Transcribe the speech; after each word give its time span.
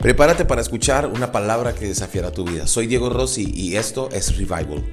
Prepárate 0.00 0.44
para 0.44 0.60
escuchar 0.60 1.06
una 1.06 1.32
palabra 1.32 1.74
que 1.74 1.86
desafiará 1.86 2.30
tu 2.30 2.44
vida. 2.44 2.68
Soy 2.68 2.86
Diego 2.86 3.10
Rossi 3.10 3.50
y 3.52 3.74
esto 3.74 4.08
es 4.12 4.36
Revival. 4.36 4.84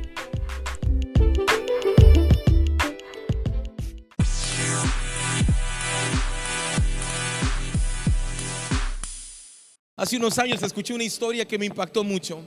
Hace 9.95 10.17
unos 10.17 10.39
años 10.39 10.63
escuché 10.63 10.95
una 10.95 11.03
historia 11.03 11.45
que 11.45 11.59
me 11.59 11.67
impactó 11.67 12.03
mucho. 12.03 12.41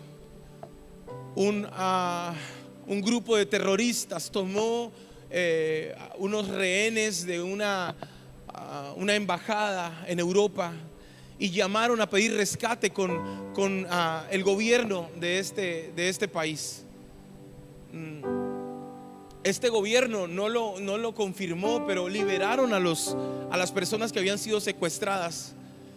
Un, 1.36 1.64
ah, 1.70 2.34
grupo 2.88 3.36
de 3.36 3.46
terroristas 3.46 4.32
tomó 4.32 4.90
eh, 5.30 5.94
unos 6.16 6.48
rehenes 6.48 7.24
de 7.24 7.40
una, 7.40 7.94
ah, 8.48 8.94
una 8.96 9.14
embajada 9.14 10.04
en 10.08 10.18
Europa 10.18 10.72
y 11.38 11.50
llamaron 11.50 12.00
a 12.00 12.10
pedir 12.10 12.34
rescate 12.34 12.90
con, 12.90 13.52
con 13.54 13.86
ah, 13.90 14.26
el 14.30 14.42
gobierno 14.42 15.08
de 15.20 15.38
este, 15.38 15.92
de 15.94 16.08
este 16.08 16.28
país. 16.28 16.84
Mm. 17.92 18.22
Este 19.44 19.68
gobierno 19.68 20.26
no 20.26 20.48
lo, 20.48 20.80
no 20.80 20.98
lo 20.98 21.14
confirmó, 21.14 21.86
pero 21.86 22.08
liberaron 22.08 22.74
a, 22.74 22.80
los, 22.80 23.16
a 23.50 23.56
las 23.56 23.70
personas 23.70 24.12
que 24.12 24.18
habían 24.18 24.38
sido 24.38 24.60
secuestradas. 24.60 25.54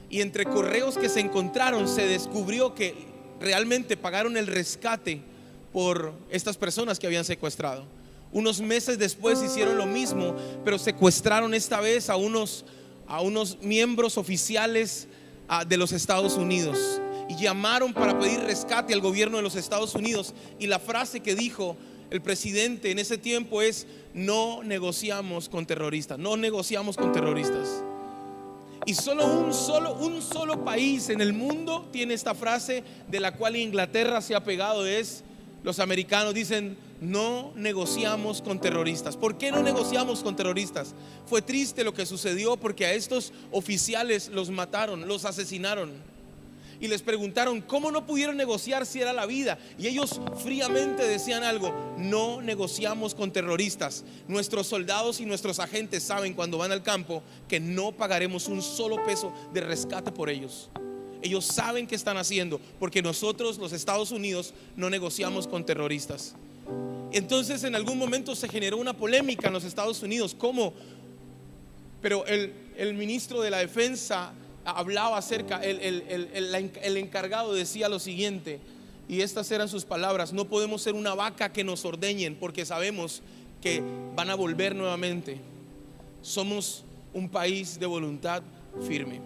Y 0.09 0.21
entre 0.21 0.45
correos 0.45 0.97
que 0.97 1.09
se 1.09 1.21
encontraron 1.21 1.87
se 1.87 2.05
descubrió 2.05 2.75
que 2.75 2.93
realmente 3.39 3.97
pagaron 3.97 4.37
el 4.37 4.45
rescate 4.47 5.21
por 5.73 6.13
estas 6.29 6.57
personas 6.57 6.99
que 6.99 7.07
habían 7.07 7.25
secuestrado. 7.25 7.85
Unos 8.31 8.61
meses 8.61 8.99
después 8.99 9.41
hicieron 9.41 9.77
lo 9.77 9.85
mismo, 9.85 10.35
pero 10.63 10.77
secuestraron 10.77 11.53
esta 11.53 11.81
vez 11.81 12.09
a 12.09 12.15
unos, 12.15 12.63
a 13.07 13.21
unos 13.21 13.57
miembros 13.61 14.17
oficiales 14.17 15.07
de 15.67 15.77
los 15.77 15.91
Estados 15.91 16.35
Unidos 16.35 17.01
y 17.27 17.35
llamaron 17.35 17.93
para 17.93 18.17
pedir 18.19 18.39
rescate 18.41 18.93
al 18.93 19.01
gobierno 19.01 19.37
de 19.37 19.43
los 19.43 19.55
Estados 19.55 19.95
Unidos. 19.95 20.33
Y 20.59 20.67
la 20.67 20.79
frase 20.79 21.21
que 21.21 21.35
dijo 21.35 21.77
el 22.09 22.21
presidente 22.21 22.91
en 22.91 22.99
ese 22.99 23.17
tiempo 23.17 23.61
es, 23.61 23.87
no 24.13 24.63
negociamos 24.63 25.47
con 25.47 25.65
terroristas, 25.65 26.19
no 26.19 26.35
negociamos 26.35 26.97
con 26.97 27.11
terroristas. 27.13 27.83
Y 28.85 28.95
solo 28.95 29.27
un 29.27 29.53
solo 29.53 29.93
un 29.95 30.21
solo 30.21 30.65
país 30.65 31.09
en 31.09 31.21
el 31.21 31.33
mundo 31.33 31.87
tiene 31.91 32.15
esta 32.15 32.33
frase 32.33 32.83
de 33.07 33.19
la 33.19 33.35
cual 33.35 33.55
Inglaterra 33.55 34.21
se 34.21 34.35
ha 34.35 34.43
pegado 34.43 34.85
es 34.85 35.23
los 35.63 35.79
americanos 35.79 36.33
dicen, 36.33 36.75
no 37.01 37.51
negociamos 37.55 38.41
con 38.41 38.61
terroristas. 38.61 39.17
¿Por 39.17 39.37
qué 39.37 39.51
no 39.51 39.61
negociamos 39.63 40.21
con 40.21 40.35
terroristas? 40.35 40.93
Fue 41.25 41.41
triste 41.41 41.83
lo 41.83 41.93
que 41.93 42.05
sucedió 42.05 42.55
porque 42.55 42.85
a 42.85 42.93
estos 42.93 43.33
oficiales 43.51 44.29
los 44.29 44.51
mataron, 44.51 45.07
los 45.07 45.25
asesinaron. 45.25 45.91
Y 46.79 46.87
les 46.87 47.01
preguntaron, 47.01 47.61
¿cómo 47.61 47.91
no 47.91 48.07
pudieron 48.07 48.37
negociar 48.37 48.85
si 48.85 49.01
era 49.01 49.13
la 49.13 49.25
vida? 49.25 49.59
Y 49.77 49.87
ellos 49.87 50.19
fríamente 50.43 51.03
decían 51.03 51.43
algo, 51.43 51.73
no 51.97 52.41
negociamos 52.41 53.13
con 53.13 53.31
terroristas. 53.31 54.03
Nuestros 54.27 54.67
soldados 54.67 55.19
y 55.19 55.25
nuestros 55.25 55.59
agentes 55.59 56.03
saben 56.03 56.33
cuando 56.33 56.57
van 56.57 56.71
al 56.71 56.81
campo 56.81 57.21
que 57.47 57.59
no 57.59 57.91
pagaremos 57.91 58.47
un 58.47 58.61
solo 58.61 59.03
peso 59.05 59.33
de 59.53 59.61
rescate 59.61 60.11
por 60.11 60.29
ellos. 60.29 60.69
Ellos 61.23 61.45
saben 61.45 61.85
qué 61.85 61.95
están 61.95 62.17
haciendo 62.17 62.59
porque 62.79 63.03
nosotros, 63.03 63.59
los 63.59 63.73
Estados 63.73 64.11
Unidos, 64.11 64.55
no 64.75 64.89
negociamos 64.89 65.47
con 65.47 65.65
terroristas. 65.65 66.35
Entonces 67.11 67.63
en 67.63 67.75
algún 67.75 67.97
momento 67.97 68.35
se 68.35 68.47
generó 68.47 68.77
una 68.77 68.93
polémica 68.95 69.47
en 69.47 69.53
los 69.53 69.63
Estados 69.63 70.01
Unidos. 70.01 70.35
¿Cómo? 70.37 70.73
Pero 72.01 72.25
el, 72.25 72.93
ministro 72.93 73.41
de 73.41 73.51
la 73.51 73.59
Defensa 73.59 74.33
hablaba 74.65 75.17
acerca, 75.17 75.63
el, 75.63 75.79
el 75.79 76.97
encargado 76.97 77.53
decía 77.53 77.89
lo 77.89 77.99
siguiente, 77.99 78.59
y 79.07 79.21
estas 79.21 79.51
eran 79.51 79.67
sus 79.67 79.83
palabras, 79.83 80.31
no 80.31 80.45
podemos 80.45 80.81
ser 80.81 80.93
una 80.93 81.13
vaca 81.13 81.51
que 81.51 81.63
nos 81.63 81.83
ordeñen 81.83 82.35
porque 82.35 82.65
sabemos 82.65 83.21
que 83.61 83.83
van 84.15 84.29
a 84.29 84.35
volver 84.35 84.73
nuevamente. 84.75 85.37
Somos 86.21 86.85
un 87.13 87.29
país 87.29 87.79
de 87.79 87.85
voluntad 87.85 88.41
firme. 88.87 89.21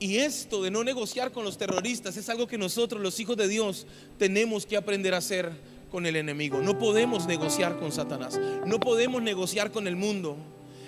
Y 0.00 0.18
esto 0.18 0.62
de 0.62 0.70
no 0.70 0.84
negociar 0.84 1.32
con 1.32 1.44
los 1.44 1.58
terroristas 1.58 2.16
es 2.16 2.28
algo 2.28 2.46
que 2.46 2.58
nosotros, 2.58 3.00
los 3.00 3.18
hijos 3.18 3.36
de 3.36 3.48
Dios, 3.48 3.86
tenemos 4.18 4.66
que 4.66 4.76
aprender 4.76 5.14
a 5.14 5.18
hacer 5.18 5.50
con 5.90 6.06
el 6.06 6.16
enemigo. 6.16 6.60
No 6.60 6.78
podemos 6.78 7.26
negociar 7.26 7.78
con 7.78 7.92
Satanás. 7.92 8.38
No 8.66 8.78
podemos 8.80 9.22
negociar 9.22 9.70
con 9.70 9.86
el 9.86 9.96
mundo. 9.96 10.36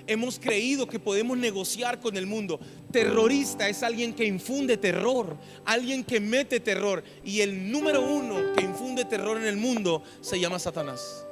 Hemos 0.07 0.39
creído 0.39 0.87
que 0.87 0.99
podemos 0.99 1.37
negociar 1.39 2.01
con 2.01 2.17
el 2.17 2.27
mundo. 2.27 2.59
Terrorista 2.91 3.69
es 3.69 3.83
alguien 3.83 4.15
que 4.15 4.25
infunde 4.25 4.77
terror, 4.77 5.37
alguien 5.65 6.05
que 6.05 6.21
mete 6.21 6.61
terror. 6.61 7.05
Y 7.25 7.41
el 7.41 7.71
número 7.71 8.03
uno 8.03 8.53
que 8.55 8.65
infunde 8.65 9.05
terror 9.05 9.37
en 9.37 9.47
el 9.47 9.57
mundo 9.57 10.03
se 10.21 10.41
llama 10.41 10.59
Satanás. 10.59 11.27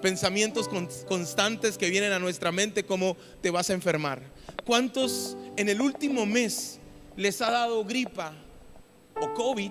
Pensamientos 0.00 0.68
constantes 1.08 1.78
que 1.78 1.88
vienen 1.88 2.12
a 2.12 2.18
nuestra 2.18 2.50
mente 2.50 2.84
como 2.84 3.16
te 3.40 3.50
vas 3.50 3.70
a 3.70 3.74
enfermar. 3.74 4.20
¿Cuántos 4.64 5.36
en 5.56 5.68
el 5.68 5.80
último 5.80 6.26
mes 6.26 6.80
les 7.16 7.40
ha 7.40 7.50
dado 7.50 7.84
gripa 7.84 8.32
o 9.20 9.32
COVID 9.34 9.70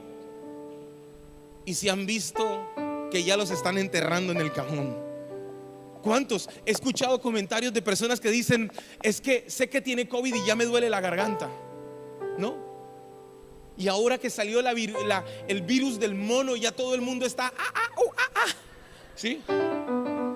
y 1.66 1.74
se 1.74 1.90
han 1.90 2.06
visto 2.06 2.91
que 3.12 3.24
ya 3.24 3.38
los 3.38 3.52
están 3.52 3.78
enterrando 3.78 4.32
en 4.32 4.40
el 4.40 4.52
cajón. 4.52 4.98
¿Cuántos? 6.02 6.50
He 6.66 6.72
escuchado 6.72 7.22
comentarios 7.22 7.74
de 7.74 7.82
personas 7.82 8.20
que 8.20 8.32
dicen, 8.32 8.72
es 9.04 9.22
que 9.22 9.46
sé 9.48 9.70
que 9.70 9.82
tiene 9.82 10.08
COVID 10.08 10.34
y 10.34 10.46
ya 10.46 10.56
me 10.56 10.66
duele 10.66 10.90
la 10.90 11.00
garganta. 11.00 11.50
¿No? 12.40 12.72
Y 13.78 13.88
ahora 13.88 14.18
que 14.18 14.30
salió 14.30 14.60
el 14.60 15.62
virus 15.62 16.00
del 16.00 16.16
mono, 16.16 16.56
ya 16.56 16.72
todo 16.72 16.96
el 16.96 17.02
mundo 17.02 17.26
está, 17.26 17.54
ah, 17.58 17.74
ah, 17.74 17.90
uh, 17.98 18.12
ah, 18.18 18.32
ah. 18.36 18.56
¿Sí? 19.16 19.42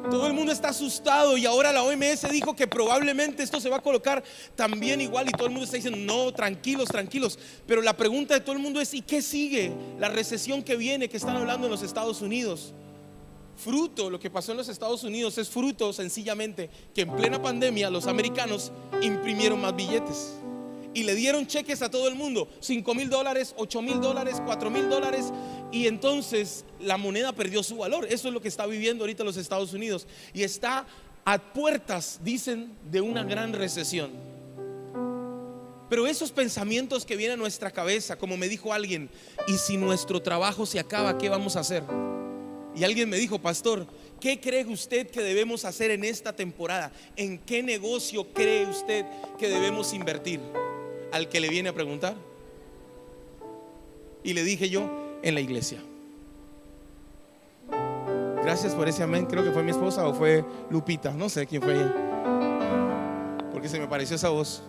Todo 0.09 0.27
el 0.27 0.33
mundo 0.33 0.51
está 0.51 0.69
asustado 0.69 1.35
y 1.35 1.45
ahora 1.45 1.71
la 1.71 1.83
OMS 1.83 2.29
dijo 2.31 2.55
que 2.55 2.67
probablemente 2.67 3.41
esto 3.41 3.59
se 3.59 3.69
va 3.69 3.77
a 3.77 3.81
colocar 3.81 4.23
también 4.55 5.01
igual 5.01 5.27
y 5.27 5.31
todo 5.31 5.47
el 5.47 5.51
mundo 5.51 5.65
está 5.65 5.77
diciendo, 5.77 5.99
no, 5.99 6.31
tranquilos, 6.31 6.87
tranquilos. 6.87 7.39
Pero 7.65 7.81
la 7.81 7.97
pregunta 7.97 8.35
de 8.35 8.39
todo 8.41 8.55
el 8.55 8.61
mundo 8.61 8.79
es, 8.79 8.93
¿y 8.93 9.01
qué 9.01 9.21
sigue? 9.21 9.71
La 9.99 10.09
recesión 10.09 10.63
que 10.63 10.75
viene, 10.75 11.09
que 11.09 11.17
están 11.17 11.35
hablando 11.35 11.65
en 11.67 11.71
los 11.71 11.81
Estados 11.81 12.21
Unidos. 12.21 12.73
Fruto, 13.57 14.09
lo 14.09 14.19
que 14.19 14.29
pasó 14.29 14.51
en 14.51 14.57
los 14.57 14.69
Estados 14.69 15.03
Unidos 15.03 15.37
es 15.37 15.49
fruto 15.49 15.91
sencillamente 15.93 16.69
que 16.93 17.01
en 17.01 17.15
plena 17.15 17.41
pandemia 17.41 17.89
los 17.89 18.05
americanos 18.05 18.71
imprimieron 19.01 19.61
más 19.61 19.75
billetes 19.75 20.33
y 20.95 21.03
le 21.03 21.13
dieron 21.13 21.45
cheques 21.45 21.81
a 21.81 21.91
todo 21.91 22.07
el 22.07 22.15
mundo, 22.15 22.47
5 22.61 22.95
mil 22.95 23.09
dólares, 23.09 23.53
8 23.57 23.81
mil 23.81 23.99
dólares, 23.99 24.41
4 24.43 24.69
mil 24.71 24.89
dólares, 24.89 25.25
y 25.71 25.87
entonces 25.87 26.63
la 26.79 26.95
moneda 26.95 27.33
perdió 27.33 27.61
su 27.63 27.75
valor. 27.75 28.07
Eso 28.09 28.29
es 28.29 28.33
lo 28.33 28.41
que 28.41 28.47
está 28.47 28.65
viviendo 28.65 29.03
ahorita 29.03 29.25
los 29.25 29.35
Estados 29.35 29.73
Unidos. 29.73 30.07
Y 30.33 30.43
está 30.43 30.87
a 31.25 31.37
puertas, 31.37 32.21
dicen, 32.23 32.77
de 32.89 33.01
una 33.01 33.25
gran 33.25 33.51
recesión. 33.51 34.11
Pero 35.89 36.07
esos 36.07 36.31
pensamientos 36.31 37.05
que 37.05 37.17
vienen 37.17 37.39
a 37.39 37.41
nuestra 37.41 37.71
cabeza, 37.71 38.15
como 38.15 38.37
me 38.37 38.47
dijo 38.47 38.71
alguien, 38.71 39.09
y 39.49 39.57
si 39.57 39.75
nuestro 39.75 40.21
trabajo 40.21 40.65
se 40.65 40.79
acaba, 40.79 41.17
¿qué 41.17 41.27
vamos 41.27 41.57
a 41.57 41.59
hacer? 41.59 41.83
Y 42.73 42.85
alguien 42.85 43.09
me 43.09 43.17
dijo, 43.17 43.39
pastor, 43.39 43.85
¿qué 44.21 44.39
cree 44.39 44.65
usted 44.65 45.09
que 45.09 45.21
debemos 45.21 45.65
hacer 45.65 45.91
en 45.91 46.05
esta 46.05 46.33
temporada? 46.33 46.93
¿En 47.17 47.37
qué 47.39 47.61
negocio 47.61 48.33
cree 48.33 48.65
usted 48.65 49.05
que 49.37 49.49
debemos 49.49 49.93
invertir? 49.93 50.39
Al 51.11 51.29
que 51.29 51.39
le 51.39 51.49
viene 51.49 51.69
a 51.69 51.73
preguntar? 51.73 52.15
Y 54.23 54.33
le 54.33 54.43
dije 54.43 54.69
yo, 54.69 54.89
en 55.21 55.33
la 55.33 55.41
iglesia. 55.41 55.79
Gracias 58.45 58.75
por 58.75 58.87
ese 58.87 59.01
amén. 59.01 59.25
Creo 59.25 59.43
que 59.43 59.51
fue 59.51 59.63
mi 59.63 59.71
esposa 59.71 60.07
o 60.07 60.13
fue 60.13 60.45
Lupita. 60.69 61.11
No 61.11 61.29
sé 61.29 61.47
quién 61.47 61.63
fue 61.63 61.73
ella. 61.73 61.93
Porque 63.51 63.67
se 63.67 63.79
me 63.79 63.87
pareció 63.87 64.15
esa 64.15 64.29
voz. 64.29 64.61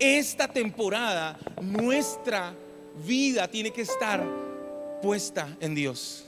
Esta 0.00 0.48
temporada, 0.48 1.38
nuestra 1.62 2.54
vida 3.06 3.46
tiene 3.48 3.70
que 3.70 3.82
estar 3.82 4.24
puesta 5.00 5.56
en 5.60 5.76
Dios. 5.76 6.24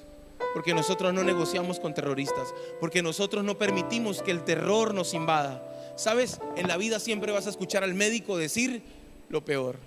Porque 0.55 0.75
nosotros 0.75 1.13
no 1.13 1.25
negociamos 1.25 1.81
con 1.81 1.93
terroristas. 1.93 2.55
Porque 2.79 3.03
nosotros 3.03 3.43
no 3.45 3.59
permitimos 3.59 4.23
que 4.23 4.31
el 4.31 4.45
terror 4.45 4.95
nos 4.95 5.13
invada. 5.13 5.70
Sabes, 5.97 6.41
en 6.57 6.69
la 6.69 6.77
vida 6.77 6.99
siempre 6.99 7.33
vas 7.33 7.47
a 7.47 7.51
escuchar 7.51 7.85
al 7.85 7.95
médico 7.95 8.37
decir 8.37 8.83
lo 9.29 9.45
peor. 9.45 9.79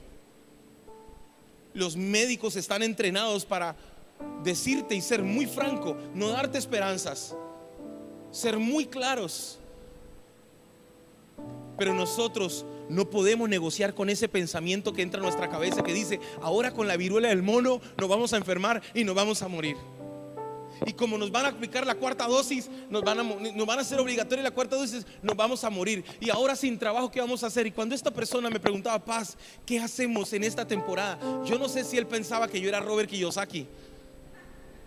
Los 1.73 1.97
médicos 1.97 2.55
están 2.55 2.83
entrenados 2.83 3.45
para 3.45 3.75
decirte 4.43 4.95
y 4.95 5.01
ser 5.01 5.23
muy 5.23 5.45
franco, 5.45 5.97
no 6.13 6.29
darte 6.29 6.57
esperanzas, 6.57 7.35
ser 8.31 8.57
muy 8.57 8.85
claros. 8.85 9.59
Pero 11.77 11.93
nosotros 11.93 12.65
no 12.89 13.09
podemos 13.09 13.49
negociar 13.49 13.95
con 13.95 14.09
ese 14.09 14.29
pensamiento 14.29 14.93
que 14.93 15.01
entra 15.01 15.19
a 15.19 15.23
nuestra 15.23 15.49
cabeza 15.49 15.83
que 15.83 15.93
dice, 15.93 16.19
ahora 16.41 16.73
con 16.73 16.87
la 16.87 16.97
viruela 16.97 17.29
del 17.29 17.41
mono 17.41 17.81
nos 17.97 18.09
vamos 18.09 18.33
a 18.33 18.37
enfermar 18.37 18.81
y 18.93 19.03
nos 19.03 19.15
vamos 19.15 19.41
a 19.41 19.47
morir. 19.47 19.77
Y 20.85 20.93
como 20.93 21.17
nos 21.17 21.31
van 21.31 21.45
a 21.45 21.49
aplicar 21.49 21.85
la 21.85 21.95
cuarta 21.95 22.27
dosis, 22.27 22.69
nos 22.89 23.03
van 23.03 23.19
a, 23.19 23.23
nos 23.23 23.65
van 23.65 23.79
a 23.79 23.81
hacer 23.81 23.99
obligatoria 23.99 24.43
la 24.43 24.51
cuarta 24.51 24.75
dosis, 24.75 25.05
nos 25.21 25.35
vamos 25.35 25.63
a 25.63 25.69
morir. 25.69 26.03
Y 26.19 26.29
ahora 26.29 26.55
sin 26.55 26.77
trabajo, 26.77 27.09
¿qué 27.09 27.19
vamos 27.19 27.43
a 27.43 27.47
hacer? 27.47 27.67
Y 27.67 27.71
cuando 27.71 27.95
esta 27.95 28.11
persona 28.11 28.49
me 28.49 28.59
preguntaba, 28.59 29.03
Paz, 29.03 29.37
¿qué 29.65 29.79
hacemos 29.79 30.33
en 30.33 30.43
esta 30.43 30.67
temporada? 30.67 31.17
Yo 31.45 31.57
no 31.57 31.69
sé 31.69 31.83
si 31.83 31.97
él 31.97 32.07
pensaba 32.07 32.47
que 32.47 32.59
yo 32.59 32.69
era 32.69 32.79
Robert 32.79 33.09
Kiyosaki. 33.09 33.67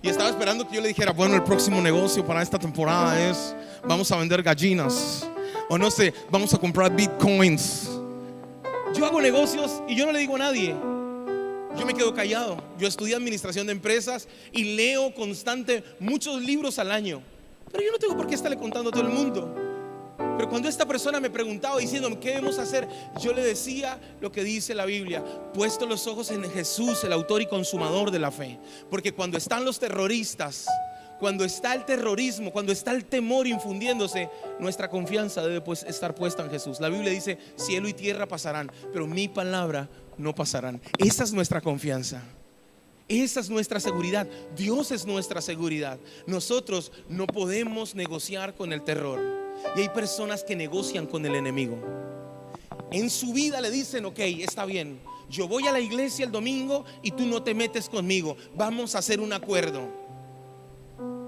Y 0.02 0.08
estaba 0.08 0.28
esperando 0.28 0.68
que 0.68 0.76
yo 0.76 0.80
le 0.80 0.88
dijera, 0.88 1.12
bueno, 1.12 1.34
el 1.34 1.42
próximo 1.42 1.80
negocio 1.80 2.24
para 2.24 2.42
esta 2.42 2.58
temporada 2.58 3.20
es, 3.28 3.56
vamos 3.84 4.10
a 4.12 4.16
vender 4.16 4.42
gallinas. 4.42 5.28
O 5.68 5.78
no 5.78 5.90
sé, 5.90 6.12
vamos 6.30 6.52
a 6.54 6.58
comprar 6.58 6.94
bitcoins. 6.94 7.90
Yo 8.94 9.04
hago 9.04 9.20
negocios 9.20 9.82
y 9.88 9.96
yo 9.96 10.06
no 10.06 10.12
le 10.12 10.20
digo 10.20 10.36
a 10.36 10.38
nadie. 10.38 10.74
Yo 11.78 11.84
me 11.84 11.94
quedo 11.94 12.14
callado. 12.14 12.62
Yo 12.78 12.88
estudié 12.88 13.14
administración 13.14 13.66
de 13.66 13.72
empresas 13.72 14.28
y 14.52 14.76
leo 14.76 15.14
constante 15.14 15.84
muchos 16.00 16.40
libros 16.40 16.78
al 16.78 16.90
año. 16.90 17.22
Pero 17.70 17.84
yo 17.84 17.92
no 17.92 17.98
tengo 17.98 18.16
por 18.16 18.26
qué 18.26 18.34
estarle 18.34 18.56
contando 18.56 18.88
a 18.88 18.92
todo 18.92 19.02
el 19.02 19.12
mundo. 19.12 19.54
Pero 20.16 20.48
cuando 20.48 20.68
esta 20.68 20.86
persona 20.86 21.20
me 21.20 21.30
preguntaba 21.30 21.78
diciendo 21.78 22.18
¿qué 22.20 22.30
debemos 22.30 22.58
hacer? 22.58 22.88
Yo 23.20 23.32
le 23.32 23.42
decía 23.42 23.98
lo 24.20 24.32
que 24.32 24.44
dice 24.44 24.74
la 24.74 24.86
Biblia, 24.86 25.24
puesto 25.52 25.86
los 25.86 26.06
ojos 26.06 26.30
en 26.30 26.48
Jesús, 26.50 27.04
el 27.04 27.12
autor 27.12 27.42
y 27.42 27.46
consumador 27.46 28.10
de 28.10 28.18
la 28.18 28.30
fe. 28.30 28.58
Porque 28.90 29.12
cuando 29.12 29.36
están 29.36 29.64
los 29.64 29.78
terroristas, 29.78 30.66
cuando 31.18 31.44
está 31.44 31.74
el 31.74 31.84
terrorismo, 31.84 32.52
cuando 32.52 32.72
está 32.72 32.92
el 32.92 33.06
temor 33.06 33.46
infundiéndose, 33.46 34.28
nuestra 34.58 34.88
confianza 34.90 35.42
debe 35.42 35.62
pues 35.62 35.82
estar 35.84 36.14
puesta 36.14 36.42
en 36.42 36.50
Jesús. 36.50 36.80
La 36.80 36.90
Biblia 36.90 37.10
dice, 37.10 37.38
cielo 37.56 37.88
y 37.88 37.94
tierra 37.94 38.26
pasarán, 38.26 38.70
pero 38.92 39.06
mi 39.06 39.28
palabra 39.28 39.88
no 40.18 40.34
pasarán. 40.34 40.80
Esa 40.98 41.24
es 41.24 41.32
nuestra 41.32 41.60
confianza. 41.60 42.22
Esa 43.08 43.40
es 43.40 43.50
nuestra 43.50 43.78
seguridad. 43.78 44.26
Dios 44.56 44.90
es 44.90 45.06
nuestra 45.06 45.40
seguridad. 45.40 45.98
Nosotros 46.26 46.90
no 47.08 47.26
podemos 47.26 47.94
negociar 47.94 48.54
con 48.54 48.72
el 48.72 48.82
terror. 48.82 49.20
Y 49.76 49.82
hay 49.82 49.88
personas 49.90 50.42
que 50.42 50.56
negocian 50.56 51.06
con 51.06 51.24
el 51.24 51.34
enemigo. 51.34 51.78
En 52.90 53.10
su 53.10 53.32
vida 53.32 53.60
le 53.60 53.70
dicen, 53.70 54.04
ok, 54.06 54.18
está 54.18 54.64
bien, 54.64 55.00
yo 55.28 55.48
voy 55.48 55.66
a 55.66 55.72
la 55.72 55.80
iglesia 55.80 56.24
el 56.24 56.32
domingo 56.32 56.84
y 57.02 57.10
tú 57.10 57.26
no 57.26 57.42
te 57.42 57.54
metes 57.54 57.88
conmigo. 57.88 58.36
Vamos 58.54 58.94
a 58.94 58.98
hacer 58.98 59.20
un 59.20 59.32
acuerdo. 59.32 60.05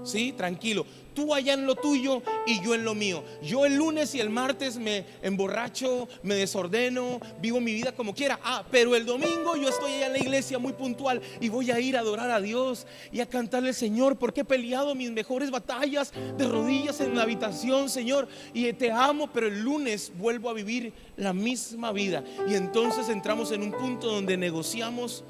Sí, 0.03 0.31
tranquilo. 0.31 0.85
Tú 1.13 1.33
allá 1.33 1.53
en 1.53 1.65
lo 1.65 1.75
tuyo 1.75 2.21
y 2.45 2.61
yo 2.61 2.73
en 2.73 2.85
lo 2.85 2.95
mío. 2.95 3.23
Yo 3.43 3.65
el 3.65 3.75
lunes 3.75 4.15
y 4.15 4.21
el 4.21 4.29
martes 4.29 4.77
me 4.77 5.05
emborracho, 5.21 6.07
me 6.23 6.35
desordeno, 6.35 7.19
vivo 7.41 7.59
mi 7.59 7.73
vida 7.73 7.91
como 7.91 8.13
quiera. 8.13 8.39
Ah, 8.43 8.63
pero 8.71 8.95
el 8.95 9.05
domingo 9.05 9.57
yo 9.57 9.67
estoy 9.67 9.93
allá 9.93 10.07
en 10.07 10.13
la 10.13 10.19
iglesia 10.19 10.59
muy 10.59 10.73
puntual 10.73 11.21
y 11.41 11.49
voy 11.49 11.71
a 11.71 11.79
ir 11.79 11.97
a 11.97 11.99
adorar 11.99 12.31
a 12.31 12.39
Dios 12.39 12.87
y 13.11 13.19
a 13.19 13.25
cantarle 13.25 13.69
al 13.69 13.75
Señor 13.75 14.17
porque 14.17 14.41
he 14.41 14.45
peleado 14.45 14.95
mis 14.95 15.11
mejores 15.11 15.51
batallas 15.51 16.13
de 16.37 16.47
rodillas 16.47 17.01
en 17.01 17.15
la 17.15 17.23
habitación, 17.23 17.89
Señor, 17.89 18.27
y 18.53 18.71
te 18.73 18.91
amo, 18.91 19.29
pero 19.33 19.47
el 19.47 19.61
lunes 19.61 20.13
vuelvo 20.17 20.49
a 20.49 20.53
vivir 20.53 20.93
la 21.17 21.33
misma 21.33 21.91
vida. 21.91 22.23
Y 22.47 22.53
entonces 22.53 23.09
entramos 23.09 23.51
en 23.51 23.63
un 23.63 23.71
punto 23.71 24.07
donde 24.07 24.37
negociamos 24.37 25.25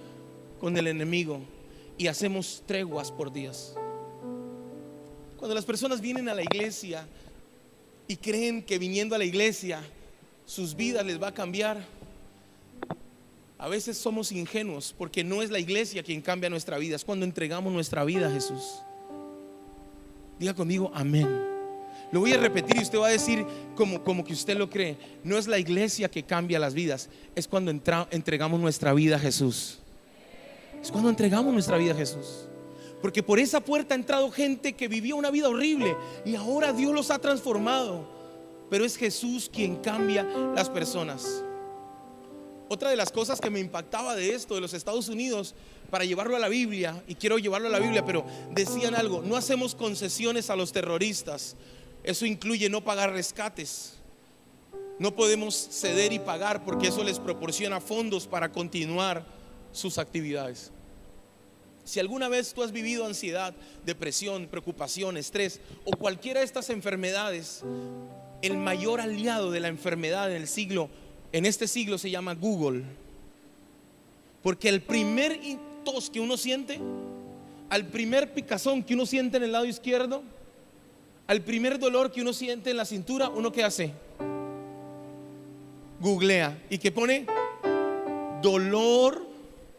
con 0.59 0.77
el 0.77 0.87
enemigo 0.87 1.39
y 1.97 2.07
hacemos 2.07 2.61
treguas 2.67 3.11
por 3.11 3.31
días. 3.31 3.75
Cuando 5.39 5.55
las 5.55 5.63
personas 5.63 6.01
vienen 6.01 6.27
a 6.27 6.33
la 6.33 6.41
iglesia 6.41 7.07
y 8.09 8.17
creen 8.17 8.61
que 8.61 8.77
viniendo 8.77 9.15
a 9.15 9.17
la 9.17 9.23
iglesia 9.23 9.81
sus 10.45 10.75
vidas 10.75 11.05
les 11.05 11.21
va 11.21 11.29
a 11.29 11.33
cambiar, 11.33 11.81
a 13.57 13.69
veces 13.69 13.97
somos 13.97 14.33
ingenuos 14.33 14.93
porque 14.97 15.23
no 15.23 15.41
es 15.41 15.49
la 15.49 15.59
iglesia 15.59 16.03
quien 16.03 16.21
cambia 16.21 16.49
nuestra 16.49 16.77
vida, 16.77 16.97
es 16.97 17.05
cuando 17.05 17.25
entregamos 17.25 17.71
nuestra 17.71 18.03
vida 18.03 18.27
a 18.27 18.31
Jesús. 18.31 18.81
Diga 20.37 20.53
conmigo, 20.53 20.91
amén. 20.93 21.29
Lo 22.11 22.19
voy 22.19 22.33
a 22.33 22.37
repetir 22.37 22.75
y 22.75 22.81
usted 22.81 22.99
va 22.99 23.07
a 23.07 23.11
decir 23.11 23.45
como, 23.75 24.03
como 24.03 24.25
que 24.25 24.33
usted 24.33 24.57
lo 24.57 24.69
cree. 24.69 24.97
No 25.23 25.37
es 25.37 25.47
la 25.47 25.57
iglesia 25.57 26.11
que 26.11 26.23
cambia 26.23 26.59
las 26.59 26.73
vidas, 26.73 27.09
es 27.33 27.47
cuando 27.47 27.71
entregamos 27.71 28.59
nuestra 28.59 28.91
vida 28.91 29.15
a 29.15 29.19
Jesús. 29.19 29.79
Es 30.81 30.91
cuando 30.91 31.09
entregamos 31.09 31.53
nuestra 31.53 31.77
vida 31.77 31.93
a 31.93 31.95
Jesús. 31.95 32.48
Porque 33.01 33.23
por 33.23 33.39
esa 33.39 33.61
puerta 33.61 33.93
ha 33.93 33.97
entrado 33.97 34.29
gente 34.31 34.73
que 34.73 34.87
vivía 34.87 35.15
una 35.15 35.31
vida 35.31 35.49
horrible 35.49 35.95
y 36.25 36.35
ahora 36.35 36.73
Dios 36.73 36.93
los 36.93 37.11
ha 37.11 37.19
transformado. 37.19 38.07
Pero 38.69 38.85
es 38.85 38.97
Jesús 38.97 39.49
quien 39.51 39.77
cambia 39.77 40.23
las 40.55 40.69
personas. 40.69 41.43
Otra 42.67 42.89
de 42.91 42.95
las 42.95 43.11
cosas 43.11 43.41
que 43.41 43.49
me 43.49 43.59
impactaba 43.59 44.15
de 44.15 44.35
esto, 44.35 44.53
de 44.53 44.61
los 44.61 44.75
Estados 44.75 45.09
Unidos, 45.09 45.55
para 45.89 46.05
llevarlo 46.05 46.35
a 46.35 46.39
la 46.39 46.49
Biblia, 46.49 47.03
y 47.07 47.15
quiero 47.15 47.39
llevarlo 47.39 47.67
a 47.67 47.71
la 47.71 47.79
Biblia, 47.79 48.05
pero 48.05 48.23
decían 48.51 48.93
algo, 48.93 49.23
no 49.23 49.35
hacemos 49.35 49.73
concesiones 49.73 50.51
a 50.51 50.55
los 50.55 50.71
terroristas. 50.71 51.55
Eso 52.03 52.27
incluye 52.27 52.69
no 52.69 52.83
pagar 52.83 53.11
rescates. 53.11 53.93
No 54.99 55.15
podemos 55.15 55.55
ceder 55.55 56.13
y 56.13 56.19
pagar 56.19 56.63
porque 56.63 56.89
eso 56.89 57.03
les 57.03 57.19
proporciona 57.19 57.79
fondos 57.79 58.27
para 58.27 58.51
continuar 58.51 59.25
sus 59.71 59.97
actividades. 59.97 60.71
Si 61.89 61.99
alguna 61.99 62.29
vez 62.29 62.53
tú 62.53 62.61
has 62.61 62.71
vivido 62.71 63.03
ansiedad, 63.03 63.55
depresión, 63.83 64.45
preocupación, 64.45 65.17
estrés 65.17 65.59
o 65.85 65.91
cualquiera 65.97 66.39
de 66.39 66.45
estas 66.45 66.69
enfermedades, 66.69 67.63
el 68.43 68.57
mayor 68.57 69.01
aliado 69.01 69.49
de 69.49 69.59
la 69.59 69.69
enfermedad 69.69 70.29
en 70.29 70.39
el 70.39 70.47
siglo, 70.47 70.91
en 71.31 71.47
este 71.47 71.67
siglo 71.67 71.97
se 71.97 72.11
llama 72.11 72.35
Google. 72.35 72.83
Porque 74.43 74.69
el 74.69 74.83
primer 74.83 75.39
tos 75.83 76.11
que 76.11 76.19
uno 76.19 76.37
siente, 76.37 76.79
al 77.71 77.87
primer 77.87 78.35
picazón 78.35 78.83
que 78.83 78.93
uno 78.93 79.07
siente 79.07 79.37
en 79.37 79.43
el 79.45 79.51
lado 79.51 79.65
izquierdo, 79.65 80.21
al 81.25 81.41
primer 81.41 81.79
dolor 81.79 82.11
que 82.11 82.21
uno 82.21 82.33
siente 82.33 82.69
en 82.69 82.77
la 82.77 82.85
cintura, 82.85 83.29
uno 83.29 83.51
qué 83.51 83.63
hace? 83.63 83.93
Googlea 85.99 86.55
y 86.69 86.77
que 86.77 86.91
pone 86.91 87.25
dolor 88.43 89.27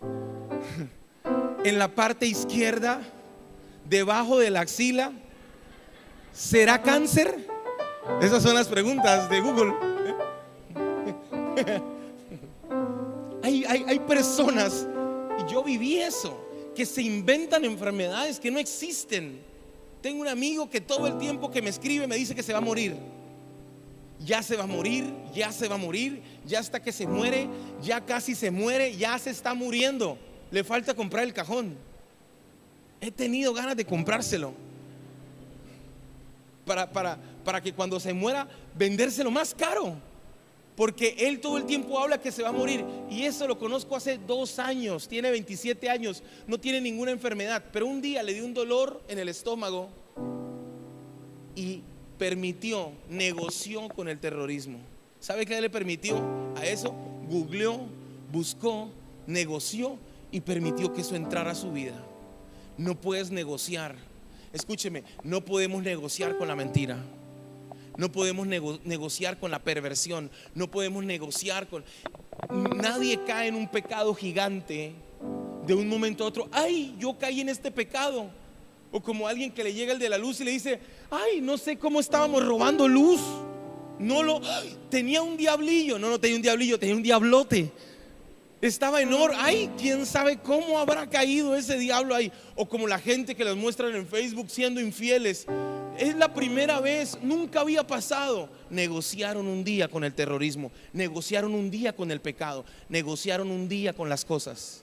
en 1.64 1.78
la 1.78 1.94
parte 1.94 2.26
izquierda, 2.26 3.00
debajo 3.88 4.38
de 4.38 4.50
la 4.50 4.60
axila. 4.60 5.12
¿Será 6.32 6.82
cáncer? 6.82 7.46
Esas 8.22 8.42
son 8.42 8.54
las 8.54 8.68
preguntas 8.68 9.28
de 9.28 9.40
Google. 9.40 9.74
hay, 13.42 13.64
hay 13.64 13.98
personas, 14.00 14.86
y 15.38 15.52
yo 15.52 15.62
viví 15.62 15.98
eso, 15.98 16.40
que 16.74 16.86
se 16.86 17.02
inventan 17.02 17.64
enfermedades 17.64 18.40
que 18.40 18.50
no 18.50 18.58
existen. 18.58 19.40
Tengo 20.00 20.22
un 20.22 20.28
amigo 20.28 20.70
que 20.70 20.80
todo 20.80 21.06
el 21.06 21.18
tiempo 21.18 21.50
que 21.50 21.60
me 21.60 21.68
escribe 21.68 22.06
me 22.06 22.16
dice 22.16 22.34
que 22.34 22.42
se 22.42 22.52
va 22.52 22.58
a 22.58 22.62
morir. 22.62 22.96
Ya 24.20 24.42
se 24.42 24.56
va 24.56 24.64
a 24.64 24.66
morir, 24.66 25.12
ya 25.34 25.50
se 25.50 25.66
va 25.66 25.76
a 25.76 25.78
morir, 25.78 26.22
ya 26.46 26.60
hasta 26.60 26.80
que 26.82 26.92
se 26.92 27.06
muere, 27.06 27.48
ya 27.82 28.04
casi 28.04 28.34
se 28.34 28.50
muere, 28.50 28.94
ya 28.96 29.18
se 29.18 29.30
está 29.30 29.54
muriendo 29.54 30.18
le 30.50 30.64
falta 30.64 30.94
comprar 30.94 31.24
el 31.24 31.32
cajón. 31.32 31.76
He 33.00 33.10
tenido 33.10 33.54
ganas 33.54 33.76
de 33.76 33.84
comprárselo. 33.84 34.52
Para, 36.66 36.90
para, 36.90 37.18
para 37.44 37.60
que 37.60 37.72
cuando 37.72 37.98
se 37.98 38.12
muera, 38.12 38.48
vendérselo 38.76 39.30
más 39.30 39.54
caro. 39.54 39.96
Porque 40.76 41.14
él 41.18 41.40
todo 41.40 41.58
el 41.58 41.64
tiempo 41.64 41.98
habla 41.98 42.20
que 42.20 42.32
se 42.32 42.42
va 42.42 42.50
a 42.50 42.52
morir. 42.52 42.84
Y 43.10 43.24
eso 43.24 43.46
lo 43.46 43.58
conozco 43.58 43.96
hace 43.96 44.18
dos 44.18 44.58
años. 44.58 45.08
Tiene 45.08 45.30
27 45.30 45.88
años. 45.90 46.22
No 46.46 46.58
tiene 46.58 46.80
ninguna 46.80 47.10
enfermedad. 47.10 47.64
Pero 47.72 47.86
un 47.86 48.00
día 48.00 48.22
le 48.22 48.34
dio 48.34 48.44
un 48.44 48.54
dolor 48.54 49.02
en 49.08 49.18
el 49.18 49.28
estómago. 49.28 49.88
Y 51.54 51.82
permitió, 52.18 52.92
negoció 53.08 53.88
con 53.88 54.08
el 54.08 54.18
terrorismo. 54.18 54.78
¿Sabe 55.20 55.44
qué 55.44 55.60
le 55.60 55.70
permitió 55.70 56.16
a 56.56 56.64
eso? 56.64 56.94
Googleó, 57.28 57.80
buscó, 58.30 58.90
negoció 59.26 59.98
y 60.32 60.40
permitió 60.40 60.92
que 60.92 61.00
eso 61.00 61.16
entrara 61.16 61.52
a 61.52 61.54
su 61.54 61.72
vida. 61.72 61.94
No 62.76 63.00
puedes 63.00 63.30
negociar. 63.30 63.96
Escúcheme, 64.52 65.04
no 65.22 65.44
podemos 65.44 65.82
negociar 65.82 66.36
con 66.36 66.48
la 66.48 66.56
mentira. 66.56 66.98
No 67.96 68.10
podemos 68.10 68.46
negociar 68.46 69.38
con 69.38 69.50
la 69.50 69.58
perversión. 69.58 70.30
No 70.54 70.70
podemos 70.70 71.04
negociar 71.04 71.68
con... 71.68 71.84
Nadie 72.76 73.20
cae 73.26 73.48
en 73.48 73.54
un 73.54 73.68
pecado 73.68 74.14
gigante 74.14 74.94
de 75.66 75.74
un 75.74 75.88
momento 75.88 76.24
a 76.24 76.28
otro. 76.28 76.48
Ay, 76.52 76.96
yo 76.98 77.18
caí 77.18 77.40
en 77.40 77.48
este 77.48 77.70
pecado. 77.70 78.30
O 78.92 79.00
como 79.00 79.28
alguien 79.28 79.52
que 79.52 79.62
le 79.62 79.74
llega 79.74 79.92
el 79.92 79.98
de 79.98 80.08
la 80.08 80.18
luz 80.18 80.40
y 80.40 80.44
le 80.44 80.50
dice, 80.52 80.80
ay, 81.10 81.40
no 81.40 81.58
sé 81.58 81.76
cómo 81.76 82.00
estábamos 82.00 82.44
robando 82.44 82.88
luz. 82.88 83.20
No 83.98 84.22
lo... 84.22 84.40
tenía 84.88 85.20
un 85.20 85.36
diablillo. 85.36 85.98
No, 85.98 86.08
no 86.08 86.18
tenía 86.18 86.36
un 86.36 86.42
diablillo, 86.42 86.78
tenía 86.78 86.96
un 86.96 87.02
diablote. 87.02 87.70
Estaba 88.60 89.00
en 89.00 89.12
oro. 89.12 89.34
Ay, 89.36 89.70
quién 89.78 90.04
sabe 90.04 90.38
cómo 90.38 90.78
habrá 90.78 91.08
caído 91.08 91.56
ese 91.56 91.78
diablo 91.78 92.14
ahí. 92.14 92.30
O 92.54 92.68
como 92.68 92.86
la 92.86 92.98
gente 92.98 93.34
que 93.34 93.44
los 93.44 93.56
muestran 93.56 93.94
en 93.94 94.06
Facebook 94.06 94.50
siendo 94.50 94.80
infieles. 94.80 95.46
Es 95.98 96.16
la 96.16 96.32
primera 96.32 96.80
vez, 96.80 97.18
nunca 97.22 97.60
había 97.60 97.86
pasado. 97.86 98.48
Negociaron 98.70 99.46
un 99.46 99.64
día 99.64 99.88
con 99.88 100.02
el 100.04 100.14
terrorismo, 100.14 100.72
negociaron 100.94 101.54
un 101.54 101.70
día 101.70 101.94
con 101.94 102.10
el 102.10 102.22
pecado, 102.22 102.64
negociaron 102.88 103.50
un 103.50 103.68
día 103.68 103.92
con 103.92 104.08
las 104.08 104.24
cosas. 104.24 104.82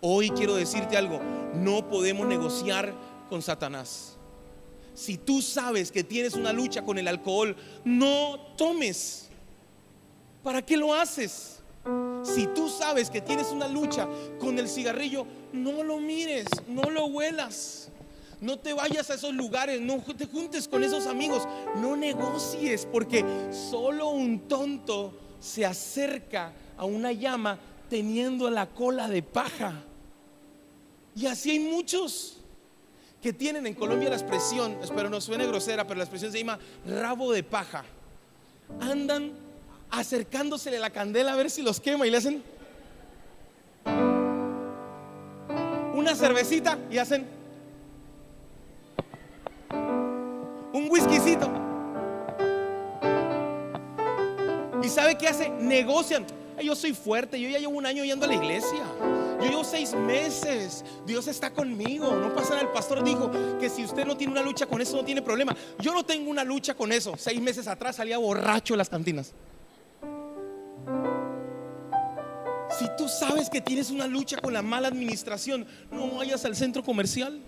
Hoy 0.00 0.30
quiero 0.30 0.54
decirte 0.54 0.96
algo, 0.96 1.20
no 1.54 1.88
podemos 1.88 2.26
negociar 2.26 2.94
con 3.28 3.42
Satanás. 3.42 4.16
Si 4.94 5.18
tú 5.18 5.42
sabes 5.42 5.90
que 5.90 6.04
tienes 6.04 6.34
una 6.34 6.52
lucha 6.52 6.82
con 6.82 6.98
el 6.98 7.08
alcohol, 7.08 7.56
no 7.84 8.54
tomes. 8.56 9.28
¿Para 10.42 10.62
qué 10.62 10.76
lo 10.76 10.94
haces? 10.94 11.53
Si 12.22 12.46
tú 12.48 12.68
sabes 12.68 13.10
que 13.10 13.20
tienes 13.20 13.50
una 13.52 13.68
lucha 13.68 14.08
con 14.38 14.58
el 14.58 14.68
cigarrillo, 14.68 15.26
no 15.52 15.82
lo 15.82 15.98
mires, 15.98 16.46
no 16.66 16.90
lo 16.90 17.06
huelas. 17.06 17.90
No 18.40 18.58
te 18.58 18.72
vayas 18.72 19.10
a 19.10 19.14
esos 19.14 19.32
lugares, 19.34 19.80
no 19.80 19.98
te 20.00 20.26
juntes 20.26 20.68
con 20.68 20.82
esos 20.82 21.06
amigos, 21.06 21.46
no 21.76 21.96
negocies, 21.96 22.86
porque 22.86 23.24
solo 23.52 24.08
un 24.08 24.40
tonto 24.48 25.14
se 25.38 25.64
acerca 25.64 26.52
a 26.76 26.84
una 26.84 27.12
llama 27.12 27.58
teniendo 27.88 28.50
la 28.50 28.66
cola 28.66 29.08
de 29.08 29.22
paja. 29.22 29.82
Y 31.14 31.26
así 31.26 31.52
hay 31.52 31.58
muchos 31.60 32.38
que 33.22 33.32
tienen 33.32 33.66
en 33.66 33.74
Colombia 33.74 34.10
la 34.10 34.16
expresión, 34.16 34.76
espero 34.82 35.08
no 35.08 35.20
suene 35.20 35.46
grosera, 35.46 35.86
pero 35.86 35.98
la 35.98 36.04
expresión 36.04 36.32
se 36.32 36.38
llama 36.38 36.58
rabo 36.86 37.32
de 37.32 37.42
paja. 37.42 37.84
Andan 38.80 39.32
acercándosele 39.98 40.78
la 40.78 40.90
candela 40.90 41.32
a 41.32 41.36
ver 41.36 41.50
si 41.50 41.62
los 41.62 41.80
quema 41.80 42.06
y 42.06 42.10
le 42.10 42.18
hacen 42.18 42.42
una 45.94 46.14
cervecita 46.14 46.78
y 46.90 46.98
hacen 46.98 47.26
un 50.72 50.88
whiskycito. 50.90 51.50
¿Y 54.82 54.88
sabe 54.88 55.16
qué 55.16 55.28
hace? 55.28 55.48
Negocian. 55.48 56.26
yo 56.62 56.74
soy 56.74 56.92
fuerte, 56.92 57.40
yo 57.40 57.48
ya 57.48 57.58
llevo 57.58 57.72
un 57.78 57.86
año 57.86 58.04
yendo 58.04 58.26
a 58.26 58.28
la 58.28 58.34
iglesia. 58.34 58.84
Yo 59.40 59.48
llevo 59.48 59.64
seis 59.64 59.94
meses. 59.94 60.84
Dios 61.06 61.26
está 61.28 61.50
conmigo. 61.50 62.10
No 62.12 62.34
pasa 62.34 62.50
nada. 62.50 62.62
El 62.62 62.68
pastor 62.68 63.02
dijo 63.02 63.30
que 63.58 63.70
si 63.70 63.84
usted 63.84 64.04
no 64.04 64.16
tiene 64.16 64.32
una 64.32 64.42
lucha 64.42 64.66
con 64.66 64.80
eso, 64.80 64.96
no 64.96 65.04
tiene 65.04 65.22
problema. 65.22 65.56
Yo 65.78 65.94
no 65.94 66.04
tengo 66.04 66.30
una 66.30 66.44
lucha 66.44 66.74
con 66.74 66.92
eso. 66.92 67.14
Seis 67.16 67.40
meses 67.40 67.66
atrás 67.66 67.96
salía 67.96 68.18
borracho 68.18 68.74
en 68.74 68.78
las 68.78 68.90
cantinas. 68.90 69.32
Si 72.78 72.86
tú 72.96 73.08
sabes 73.08 73.48
que 73.48 73.60
tienes 73.60 73.90
una 73.90 74.06
lucha 74.06 74.36
con 74.36 74.52
la 74.52 74.62
mala 74.62 74.88
administración, 74.88 75.66
no 75.92 76.16
vayas 76.16 76.44
al 76.44 76.56
centro 76.56 76.82
comercial. 76.82 77.40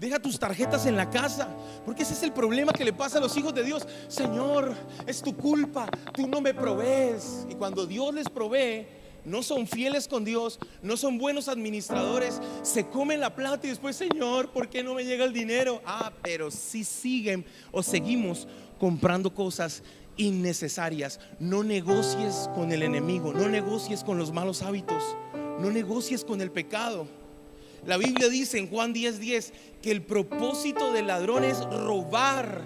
Deja 0.00 0.18
tus 0.18 0.38
tarjetas 0.38 0.86
en 0.86 0.96
la 0.96 1.10
casa, 1.10 1.48
porque 1.84 2.02
ese 2.02 2.14
es 2.14 2.22
el 2.22 2.32
problema 2.32 2.72
que 2.72 2.84
le 2.84 2.92
pasa 2.92 3.18
a 3.18 3.20
los 3.20 3.36
hijos 3.36 3.54
de 3.54 3.62
Dios. 3.62 3.86
Señor, 4.08 4.74
es 5.06 5.22
tu 5.22 5.36
culpa, 5.36 5.88
tú 6.14 6.26
no 6.26 6.40
me 6.40 6.54
provees. 6.54 7.46
Y 7.50 7.54
cuando 7.54 7.86
Dios 7.86 8.14
les 8.14 8.28
provee, 8.28 8.86
no 9.24 9.42
son 9.42 9.66
fieles 9.66 10.08
con 10.08 10.24
Dios, 10.24 10.58
no 10.82 10.96
son 10.96 11.18
buenos 11.18 11.48
administradores, 11.48 12.40
se 12.62 12.86
comen 12.86 13.20
la 13.20 13.34
plata 13.34 13.66
y 13.66 13.70
después, 13.70 13.94
Señor, 13.94 14.50
¿por 14.50 14.68
qué 14.68 14.82
no 14.82 14.94
me 14.94 15.04
llega 15.04 15.24
el 15.24 15.32
dinero? 15.32 15.82
Ah, 15.84 16.12
pero 16.22 16.50
si 16.50 16.82
siguen 16.82 17.44
o 17.70 17.82
seguimos 17.82 18.48
comprando 18.78 19.32
cosas 19.32 19.82
innecesarias. 20.20 21.18
No 21.38 21.64
negocies 21.64 22.48
con 22.54 22.72
el 22.72 22.82
enemigo, 22.82 23.32
no 23.32 23.48
negocies 23.48 24.04
con 24.04 24.18
los 24.18 24.32
malos 24.32 24.62
hábitos, 24.62 25.02
no 25.58 25.70
negocies 25.70 26.24
con 26.24 26.40
el 26.40 26.50
pecado. 26.50 27.06
La 27.86 27.96
Biblia 27.96 28.28
dice 28.28 28.58
en 28.58 28.68
Juan 28.68 28.92
10:10 28.92 29.18
10, 29.18 29.52
que 29.82 29.90
el 29.90 30.02
propósito 30.02 30.92
del 30.92 31.06
ladrón 31.06 31.44
es 31.44 31.58
robar. 31.64 32.62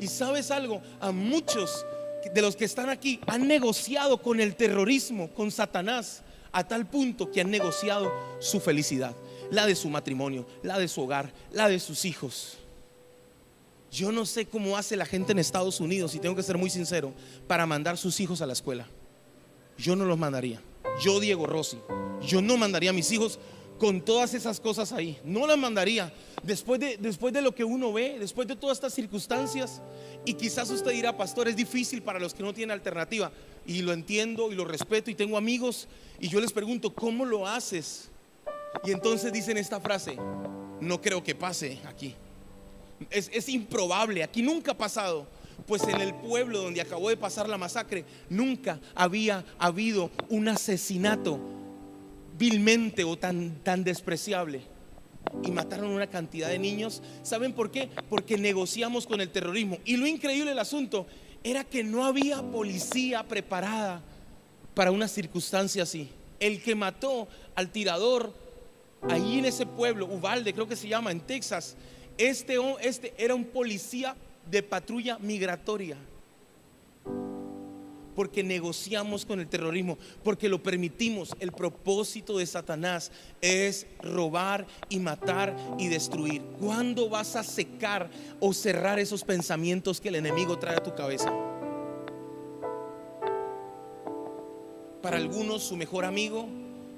Y 0.00 0.06
sabes 0.06 0.50
algo, 0.50 0.80
a 0.98 1.12
muchos 1.12 1.84
de 2.32 2.42
los 2.42 2.56
que 2.56 2.64
están 2.64 2.88
aquí 2.88 3.20
han 3.26 3.46
negociado 3.46 4.22
con 4.22 4.40
el 4.40 4.56
terrorismo, 4.56 5.28
con 5.34 5.50
Satanás, 5.50 6.22
a 6.52 6.66
tal 6.66 6.88
punto 6.88 7.30
que 7.30 7.42
han 7.42 7.50
negociado 7.50 8.10
su 8.40 8.60
felicidad, 8.60 9.14
la 9.50 9.66
de 9.66 9.76
su 9.76 9.90
matrimonio, 9.90 10.46
la 10.62 10.78
de 10.78 10.88
su 10.88 11.02
hogar, 11.02 11.32
la 11.52 11.68
de 11.68 11.78
sus 11.78 12.06
hijos. 12.06 12.56
Yo 13.90 14.12
no 14.12 14.24
sé 14.24 14.46
cómo 14.46 14.76
hace 14.76 14.96
la 14.96 15.04
gente 15.04 15.32
en 15.32 15.38
Estados 15.38 15.80
Unidos, 15.80 16.14
y 16.14 16.18
tengo 16.18 16.36
que 16.36 16.42
ser 16.42 16.56
muy 16.56 16.70
sincero, 16.70 17.12
para 17.46 17.66
mandar 17.66 17.98
sus 17.98 18.20
hijos 18.20 18.40
a 18.40 18.46
la 18.46 18.52
escuela. 18.52 18.86
Yo 19.76 19.96
no 19.96 20.04
los 20.04 20.18
mandaría. 20.18 20.60
Yo, 21.02 21.18
Diego 21.20 21.46
Rossi, 21.46 21.78
yo 22.22 22.42
no 22.42 22.56
mandaría 22.56 22.90
a 22.90 22.92
mis 22.92 23.10
hijos 23.10 23.38
con 23.78 24.02
todas 24.02 24.34
esas 24.34 24.60
cosas 24.60 24.92
ahí. 24.92 25.18
No 25.24 25.46
las 25.46 25.56
mandaría. 25.56 26.12
Después 26.42 26.78
de, 26.78 26.98
después 26.98 27.32
de 27.32 27.40
lo 27.40 27.54
que 27.54 27.64
uno 27.64 27.92
ve, 27.92 28.18
después 28.18 28.46
de 28.46 28.54
todas 28.54 28.76
estas 28.76 28.92
circunstancias, 28.92 29.80
y 30.24 30.34
quizás 30.34 30.70
usted 30.70 30.92
dirá, 30.92 31.16
pastor, 31.16 31.48
es 31.48 31.56
difícil 31.56 32.02
para 32.02 32.20
los 32.20 32.34
que 32.34 32.42
no 32.42 32.52
tienen 32.52 32.72
alternativa. 32.72 33.32
Y 33.66 33.80
lo 33.82 33.92
entiendo 33.92 34.52
y 34.52 34.54
lo 34.54 34.66
respeto 34.66 35.10
y 35.10 35.14
tengo 35.14 35.38
amigos. 35.38 35.88
Y 36.20 36.28
yo 36.28 36.40
les 36.40 36.52
pregunto, 36.52 36.94
¿cómo 36.94 37.24
lo 37.24 37.46
haces? 37.46 38.10
Y 38.84 38.92
entonces 38.92 39.32
dicen 39.32 39.56
esta 39.56 39.80
frase, 39.80 40.16
no 40.80 41.00
creo 41.00 41.24
que 41.24 41.34
pase 41.34 41.78
aquí. 41.86 42.14
Es, 43.08 43.48
improbable, 43.48 44.22
aquí 44.22 44.42
nunca 44.42 44.72
ha 44.72 44.76
pasado. 44.76 45.26
Pues 45.66 45.82
en 45.84 46.00
el 46.00 46.14
pueblo 46.14 46.60
donde 46.62 46.80
acabó 46.80 47.10
de 47.10 47.16
pasar 47.16 47.48
la 47.48 47.58
masacre, 47.58 48.04
nunca 48.28 48.80
había 48.94 49.44
habido 49.58 50.10
un 50.28 50.48
asesinato 50.48 51.38
vilmente 52.38 53.04
o 53.04 53.16
tan, 53.16 53.62
tan 53.62 53.84
despreciable. 53.84 54.62
Y 55.44 55.50
mataron 55.50 55.90
una 55.90 56.08
cantidad 56.08 56.48
de 56.48 56.58
niños. 56.58 57.02
¿Saben 57.22 57.52
por 57.52 57.70
qué? 57.70 57.88
Porque 58.08 58.36
negociamos 58.36 59.06
con 59.06 59.20
el 59.20 59.30
terrorismo. 59.30 59.78
Y 59.84 59.96
lo 59.96 60.06
increíble 60.06 60.50
del 60.50 60.58
asunto 60.58 61.06
era 61.44 61.64
que 61.64 61.84
no 61.84 62.04
había 62.04 62.42
policía 62.42 63.22
preparada 63.26 64.02
para 64.74 64.90
una 64.90 65.08
circunstancia 65.08 65.82
así. 65.82 66.08
El 66.38 66.62
que 66.62 66.74
mató 66.74 67.28
al 67.54 67.70
tirador 67.70 68.32
ahí 69.08 69.38
en 69.38 69.46
ese 69.46 69.66
pueblo, 69.66 70.06
Uvalde 70.06 70.52
creo 70.52 70.68
que 70.68 70.76
se 70.76 70.88
llama, 70.88 71.10
en 71.10 71.20
Texas, 71.20 71.76
este, 72.28 72.56
este 72.82 73.14
era 73.16 73.34
un 73.34 73.44
policía 73.44 74.14
de 74.50 74.62
patrulla 74.62 75.18
migratoria 75.18 75.96
porque 78.20 78.42
negociamos 78.42 79.24
con 79.24 79.40
el 79.40 79.48
terrorismo, 79.48 79.96
porque 80.22 80.50
lo 80.50 80.62
permitimos. 80.62 81.34
El 81.40 81.52
propósito 81.52 82.36
de 82.36 82.44
Satanás 82.44 83.10
es 83.40 83.86
robar 84.02 84.66
y 84.90 84.98
matar 84.98 85.56
y 85.78 85.88
destruir. 85.88 86.42
¿Cuándo 86.60 87.08
vas 87.08 87.34
a 87.36 87.42
secar 87.42 88.10
o 88.38 88.52
cerrar 88.52 88.98
esos 88.98 89.24
pensamientos 89.24 90.02
que 90.02 90.10
el 90.10 90.16
enemigo 90.16 90.58
trae 90.58 90.76
a 90.76 90.82
tu 90.82 90.94
cabeza? 90.94 91.32
Para 95.00 95.16
algunos 95.16 95.62
su 95.62 95.76
mejor 95.76 96.04
amigo 96.04 96.46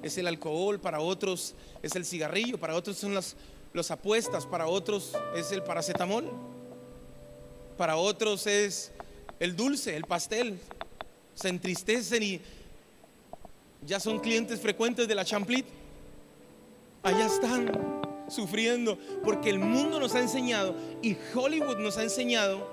es 0.02 0.18
el 0.18 0.26
alcohol, 0.26 0.80
para 0.80 0.98
otros 0.98 1.54
es 1.82 1.94
el 1.94 2.04
cigarrillo, 2.04 2.58
para 2.58 2.74
otros 2.74 2.96
son 2.96 3.14
las, 3.14 3.36
las 3.72 3.90
apuestas, 3.90 4.46
para 4.46 4.66
otros 4.66 5.12
es 5.34 5.52
el 5.52 5.62
paracetamol, 5.62 6.30
para 7.76 7.96
otros 7.96 8.46
es 8.46 8.92
el 9.40 9.56
dulce, 9.56 9.96
el 9.96 10.04
pastel, 10.04 10.58
se 11.34 11.48
entristecen 11.48 12.22
y 12.22 12.40
ya 13.84 13.98
son 13.98 14.20
clientes 14.20 14.60
frecuentes 14.60 15.08
de 15.08 15.14
la 15.14 15.24
Champlit. 15.24 15.66
Allá 17.02 17.26
están 17.26 18.00
sufriendo 18.28 18.98
porque 19.24 19.50
el 19.50 19.58
mundo 19.58 19.98
nos 19.98 20.14
ha 20.14 20.20
enseñado 20.20 20.74
y 21.02 21.16
Hollywood 21.34 21.78
nos 21.78 21.98
ha 21.98 22.02
enseñado 22.02 22.68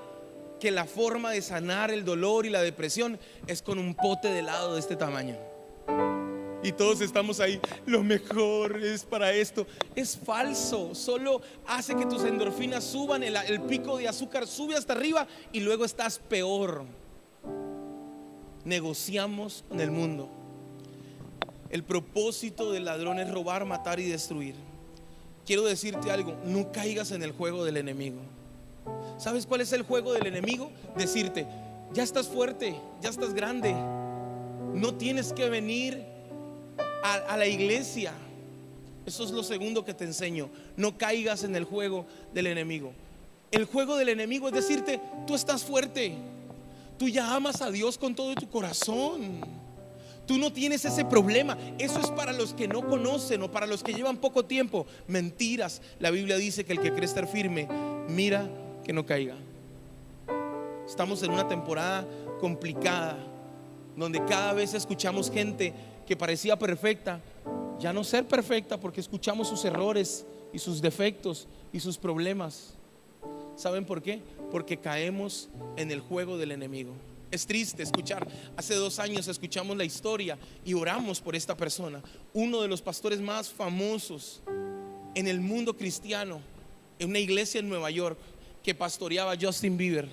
que 0.60 0.72
la 0.72 0.86
forma 0.86 1.32
de 1.32 1.42
sanar 1.42 1.90
el 1.90 2.04
dolor 2.04 2.46
y 2.46 2.50
la 2.50 2.62
depresión 2.62 3.18
es 3.48 3.62
con 3.62 3.80
un 3.80 3.96
pote 3.96 4.28
de 4.28 4.40
helado 4.40 4.74
de 4.74 4.80
este 4.82 4.96
tamaño. 4.96 5.38
Y 6.70 6.72
todos 6.72 7.02
estamos 7.02 7.40
ahí, 7.40 7.60
lo 7.88 8.04
mejor 8.04 8.78
es 8.84 9.04
para 9.04 9.34
esto. 9.34 9.66
Es 9.96 10.16
falso, 10.16 10.94
solo 10.94 11.42
hace 11.66 11.96
que 11.96 12.06
tus 12.06 12.24
endorfinas 12.24 12.84
suban, 12.84 13.24
el, 13.24 13.62
pico 13.62 13.98
de 13.98 14.08
azúcar 14.08 14.46
sube 14.46 14.76
hasta 14.76 14.94
arriba 14.94 15.28
y 15.52 15.62
luego 15.62 15.84
estás 15.84 16.20
peor 16.20 16.86
negociamos 18.66 19.64
con 19.68 19.80
el 19.82 19.90
mundo. 19.90 20.30
El 21.72 21.84
propósito 21.84 22.72
del 22.72 22.86
ladrón 22.86 23.18
es 23.18 23.32
robar, 23.32 23.66
matar 23.66 24.00
y 24.00 24.08
destruir. 24.08 24.54
Quiero 25.48 25.64
decirte 25.64 26.12
algo, 26.12 26.38
no 26.46 26.72
caigas 26.72 27.12
en 27.12 27.24
el 27.24 27.32
juego 27.32 27.66
del 27.66 27.78
enemigo. 27.78 28.20
¿Sabes 29.18 29.48
cuál 29.48 29.62
es 29.62 29.74
el 29.74 29.82
juego 29.82 30.14
del 30.14 30.28
enemigo? 30.28 30.70
Decirte, 30.96 31.48
ya 31.94 32.04
estás 32.04 32.28
fuerte, 32.28 32.80
ya 33.02 33.10
estás 33.10 33.34
grande, 33.34 33.74
no 33.74 34.94
tienes 34.94 35.34
que 35.34 35.50
venir 35.50 36.19
a, 37.04 37.38
la 37.38 37.48
iglesia. 37.48 38.14
Eso 39.06 39.24
es 39.24 39.32
lo 39.32 39.44
segundo 39.44 39.86
que 39.86 39.94
te 39.94 40.04
enseño. 40.04 40.50
No 40.78 40.98
caigas 40.98 41.44
en 41.44 41.56
el 41.56 41.64
juego 41.64 42.06
del 42.34 42.48
enemigo. 42.48 42.94
El 43.52 43.66
juego 43.66 43.98
del 43.98 44.10
enemigo 44.10 44.48
es 44.48 44.54
decirte, 44.54 45.02
tú 45.26 45.34
estás 45.34 45.64
fuerte, 45.64 46.16
Tú 47.00 47.08
ya 47.08 47.34
amas 47.34 47.62
a 47.62 47.72
Dios 47.72 47.98
con 47.98 48.14
todo 48.14 48.36
tu 48.36 48.50
corazón. 48.50 49.40
Tú 50.28 50.38
no 50.38 50.52
tienes 50.52 50.84
ese 50.84 51.06
problema. 51.06 51.58
Eso 51.78 51.98
es 51.98 52.12
para 52.12 52.34
los 52.34 52.54
que 52.54 52.68
no 52.68 52.86
conocen 52.86 53.42
o 53.42 53.50
para 53.50 53.66
los 53.66 53.84
que 53.84 53.94
llevan 53.94 54.18
poco 54.18 54.44
tiempo. 54.44 54.86
Mentiras. 55.08 55.82
La 56.00 56.12
Biblia 56.12 56.36
dice 56.36 56.66
que 56.66 56.74
el 56.74 56.82
que 56.82 56.92
cree 56.92 57.06
estar 57.06 57.26
firme, 57.26 57.70
mira 58.10 58.50
que 58.84 58.92
no 58.92 59.06
caiga. 59.06 59.38
Estamos 60.86 61.24
en 61.24 61.32
una 61.32 61.48
temporada 61.48 62.06
complicada, 62.42 63.18
donde 63.96 64.22
cada 64.26 64.52
vez 64.52 64.74
escuchamos 64.74 65.32
gente 65.32 65.74
que 66.10 66.18
parecía 66.18 66.58
perfecta, 66.58 67.22
ya 67.78 67.94
no 67.94 68.04
ser 68.04 68.28
perfecta 68.28 68.80
porque 68.80 69.00
escuchamos 69.00 69.48
sus 69.48 69.64
errores 69.64 70.26
y 70.52 70.58
sus 70.58 70.82
defectos 70.82 71.48
y 71.72 71.80
sus 71.80 72.00
problemas. 72.00 72.74
¿Saben 73.56 73.86
por 73.86 74.02
qué? 74.02 74.20
Porque 74.50 74.78
caemos 74.78 75.50
en 75.78 75.92
el 75.92 76.00
juego 76.00 76.40
del 76.40 76.52
enemigo. 76.52 76.94
Es 77.30 77.46
triste 77.46 77.84
escuchar, 77.84 78.28
hace 78.58 78.74
dos 78.74 78.98
años 78.98 79.28
escuchamos 79.28 79.78
la 79.78 79.86
historia 79.86 80.40
y 80.66 80.74
oramos 80.74 81.22
por 81.22 81.36
esta 81.36 81.56
persona, 81.56 82.02
uno 82.34 82.60
de 82.64 82.68
los 82.68 82.82
pastores 82.82 83.22
más 83.22 83.48
famosos 83.48 84.42
en 85.14 85.28
el 85.28 85.40
mundo 85.40 85.78
cristiano, 85.78 86.42
en 86.98 87.10
una 87.10 87.20
iglesia 87.20 87.60
en 87.60 87.70
Nueva 87.70 87.92
York 87.92 88.18
que 88.64 88.74
pastoreaba 88.74 89.36
Justin 89.40 89.78
Bieber. 89.78 90.10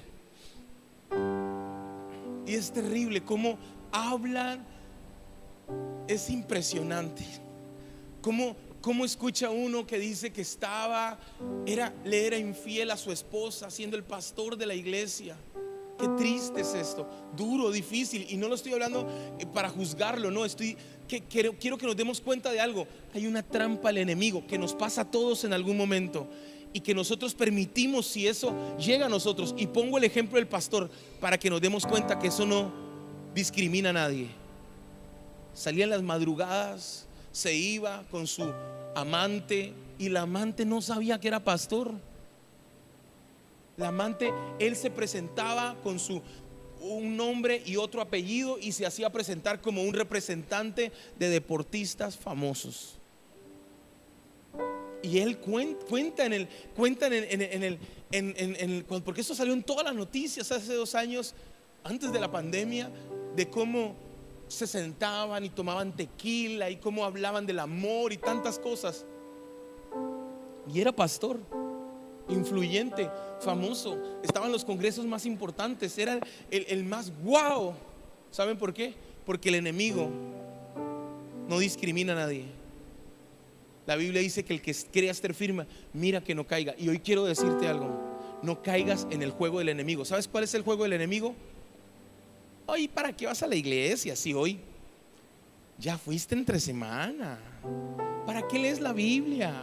Y 2.47 2.53
es 2.53 2.71
terrible 2.71 3.23
cómo 3.23 3.57
hablan, 3.91 4.76
es 6.09 6.31
impresionante. 6.31 7.25
Cómo, 8.21 8.57
cómo 8.81 9.05
escucha 9.05 9.51
uno 9.51 9.87
que 9.87 9.99
dice 9.99 10.33
que 10.33 10.43
estaba, 10.43 11.19
era, 11.67 11.93
le 12.05 12.27
era 12.27 12.39
infiel 12.39 12.91
a 12.91 12.97
su 12.97 13.13
esposa, 13.13 13.71
siendo 13.71 13.97
el 13.97 14.05
pastor 14.05 14.57
de 14.57 14.67
la 14.67 14.75
iglesia. 14.75 15.37
Qué 15.99 16.09
triste 16.09 16.61
es 16.61 16.75
esto, 16.75 17.09
duro, 17.35 17.71
difícil. 17.71 18.27
Y 18.29 18.37
no 18.37 18.49
lo 18.49 18.55
estoy 18.55 18.75
hablando 18.75 19.09
eh, 19.39 19.47
para 19.47 19.71
juzgarlo, 19.71 20.31
no, 20.31 20.45
estoy 20.45 20.77
que 21.09 21.23
quiero, 21.23 21.55
quiero 21.59 21.79
que 21.79 21.87
nos 21.87 21.97
demos 21.97 22.21
cuenta 22.21 22.53
de 22.53 22.61
algo. 22.61 22.87
Hay 23.15 23.27
una 23.27 23.43
trampa 23.43 23.89
al 23.89 23.99
enemigo 23.99 24.47
que 24.47 24.59
nos 24.59 24.75
pasa 24.75 25.03
a 25.03 25.11
todos 25.11 25.45
en 25.45 25.53
algún 25.53 25.77
momento 25.77 26.29
y 26.73 26.81
que 26.81 26.95
nosotros 26.95 27.35
permitimos 27.35 28.07
si 28.07 28.27
eso 28.27 28.55
llega 28.77 29.07
a 29.07 29.09
nosotros. 29.09 29.55
Y 29.57 29.69
pongo 29.69 29.97
el 29.97 30.05
ejemplo 30.05 30.37
del 30.37 30.49
pastor 30.49 30.91
para 31.21 31.39
que 31.39 31.49
nos 31.49 31.61
demos 31.61 31.87
cuenta 31.87 32.19
que 32.19 32.27
eso 32.27 32.45
no 32.45 32.71
discrimina 33.35 33.91
a 33.91 33.95
nadie. 33.95 34.46
Salía 35.57 35.85
en 35.85 35.91
las 35.91 36.03
madrugadas, 36.03 37.07
se 37.33 37.55
iba 37.55 38.05
con 38.11 38.27
su 38.27 38.45
amante 38.95 39.73
y 39.99 40.11
la 40.11 40.23
amante 40.23 40.67
no 40.67 40.83
sabía 40.83 41.19
que 41.19 41.29
era 41.29 41.43
pastor. 41.43 41.93
La 43.79 43.89
amante, 43.89 44.35
él 44.59 44.77
se 44.77 44.91
presentaba 44.91 45.75
con 45.83 45.99
su 45.99 46.21
un 46.79 47.17
nombre 47.17 47.63
y 47.65 47.77
otro 47.77 48.03
apellido 48.03 48.59
y 48.61 48.73
se 48.73 48.85
hacía 48.85 49.11
presentar 49.11 49.63
como 49.63 49.83
un 49.83 49.95
representante 49.95 50.93
de 51.19 51.31
deportistas 51.31 52.19
famosos. 52.19 52.99
Y 55.03 55.21
él 55.21 55.39
cuenta 55.39 56.27
en 56.27 56.35
el, 56.35 56.49
cuenta 56.75 57.07
en 57.07 57.15
el, 57.65 57.79
en, 58.13 58.85
porque 59.03 59.23
esto 59.23 59.35
salió 59.35 59.55
en 59.55 59.63
todas 59.63 59.87
las 59.87 59.95
noticias 59.95 60.53
hace 60.53 60.75
dos 60.75 60.95
años, 60.95 61.35
antes 61.83 62.13
de 62.13 62.21
la 62.21 62.31
pandemia, 62.31 62.91
de 63.35 63.49
cómo 63.49 64.06
se 64.49 64.67
sentaban 64.67 65.45
y 65.45 65.49
tomaban 65.49 65.93
tequila 65.93 66.71
y 66.71 66.77
cómo 66.77 67.05
hablaban 67.05 67.47
del 67.47 67.59
amor 67.59 68.13
y 68.13 68.17
tantas 68.17 68.59
cosas. 68.59 69.05
Y 70.73 70.81
era 70.81 70.93
pastor 70.93 71.39
influyente, 72.29 73.09
famoso, 73.41 73.99
estaba 74.23 74.47
en 74.47 74.53
los 74.53 74.65
congresos 74.65 75.05
más 75.07 75.27
importantes, 75.27 75.97
era 75.99 76.19
el, 76.51 76.85
más 76.85 77.13
guau. 77.23 77.75
¿Saben 78.31 78.59
por 78.59 78.75
qué? 78.75 78.95
Porque 79.25 79.49
el 79.49 79.57
enemigo 79.57 80.11
no 81.49 81.59
discrimina 81.59 82.13
a 82.13 82.17
nadie. 82.17 82.45
La 83.87 83.95
Biblia 83.95 84.21
dice 84.21 84.45
que 84.45 84.53
el 84.53 84.61
que 84.61 84.75
crea 84.93 85.13
estar 85.13 85.33
firme, 85.33 85.67
mira 85.93 86.21
que 86.21 86.35
no 86.35 86.47
caiga. 86.47 86.75
Y 86.77 86.89
hoy 86.89 86.99
quiero 86.99 87.25
decirte 87.25 87.69
algo, 87.69 87.89
no 88.43 88.63
caigas 88.63 89.07
en 89.11 89.23
el 89.23 89.31
juego 89.31 89.61
del 89.61 89.69
enemigo. 89.69 90.05
¿Sabes 90.05 90.27
cuál 90.27 90.45
es 90.45 90.55
el 90.55 90.63
juego 90.63 90.83
del 90.83 90.95
enemigo? 90.95 91.35
Hoy, 92.69 92.89
¿para 92.89 93.13
qué 93.15 93.27
vas 93.27 93.43
a 93.45 93.47
la 93.47 93.55
iglesia 93.55 94.17
si 94.17 94.35
hoy 94.35 94.59
ya 95.79 95.97
fuiste 95.97 96.35
entre 96.35 96.59
semana? 96.59 97.39
¿Para 98.27 98.47
qué 98.49 98.59
lees 98.59 98.81
la 98.81 98.93
Biblia? 98.93 99.55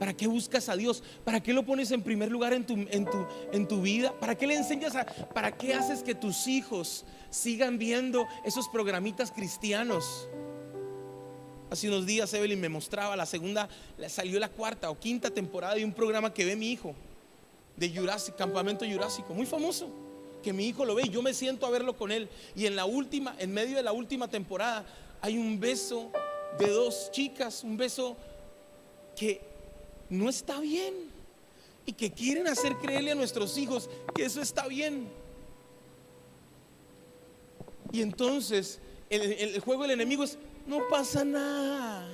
¿Para 0.00 0.16
qué 0.16 0.26
buscas 0.26 0.68
a 0.68 0.74
Dios? 0.74 1.00
¿Para 1.24 1.40
qué 1.40 1.52
lo 1.52 1.64
pones 1.64 1.92
en 1.92 2.02
primer 2.02 2.28
lugar 2.28 2.52
en 2.52 2.66
tu, 2.66 2.74
en 2.74 3.04
tu, 3.04 3.24
en 3.52 3.68
tu 3.68 3.82
vida? 3.82 4.12
¿Para 4.18 4.34
qué 4.34 4.48
le 4.48 4.56
enseñas 4.56 4.96
a... 4.96 5.04
¿Para 5.06 5.56
qué 5.56 5.74
haces 5.74 6.02
que 6.02 6.16
tus 6.16 6.48
hijos 6.48 7.04
sigan 7.30 7.78
viendo 7.78 8.26
esos 8.44 8.68
programitas 8.68 9.30
cristianos? 9.30 10.28
Hace 11.70 11.86
unos 11.86 12.04
días 12.04 12.34
Evelyn 12.34 12.60
me 12.60 12.68
mostraba 12.68 13.14
la 13.14 13.26
segunda, 13.26 13.68
salió 14.08 14.40
la 14.40 14.48
cuarta 14.48 14.90
o 14.90 14.98
quinta 14.98 15.30
temporada 15.30 15.76
de 15.76 15.84
un 15.84 15.92
programa 15.92 16.34
que 16.34 16.44
ve 16.44 16.56
mi 16.56 16.72
hijo, 16.72 16.96
de 17.76 17.94
Jurásico, 17.94 18.36
Campamento 18.36 18.84
Jurásico, 18.84 19.32
muy 19.34 19.46
famoso, 19.46 19.88
que 20.40 20.52
mi 20.52 20.66
hijo 20.66 20.84
lo 20.84 20.94
ve 20.94 21.02
y 21.06 21.10
yo 21.10 21.22
me 21.22 21.34
siento 21.34 21.66
a 21.66 21.70
verlo 21.70 21.96
con 21.96 22.12
él. 22.12 22.28
Y 22.54 22.66
en 22.66 22.76
la 22.76 22.84
última, 22.84 23.34
en 23.38 23.52
medio 23.52 23.76
de 23.76 23.82
la 23.82 23.92
última 23.92 24.28
temporada, 24.28 24.84
hay 25.20 25.36
un 25.36 25.60
beso 25.60 26.10
de 26.58 26.68
dos 26.68 27.10
chicas, 27.10 27.62
un 27.64 27.76
beso 27.76 28.16
que 29.16 29.40
no 30.08 30.28
está 30.28 30.60
bien 30.60 30.94
y 31.86 31.92
que 31.92 32.10
quieren 32.10 32.46
hacer 32.48 32.76
creerle 32.76 33.12
a 33.12 33.14
nuestros 33.14 33.56
hijos 33.58 33.88
que 34.14 34.24
eso 34.24 34.40
está 34.40 34.66
bien. 34.66 35.08
Y 37.92 38.02
entonces 38.02 38.80
el, 39.08 39.60
juego 39.60 39.82
del 39.82 39.92
enemigo 39.92 40.24
es, 40.24 40.38
no 40.66 40.86
pasa 40.88 41.24
nada. 41.24 42.06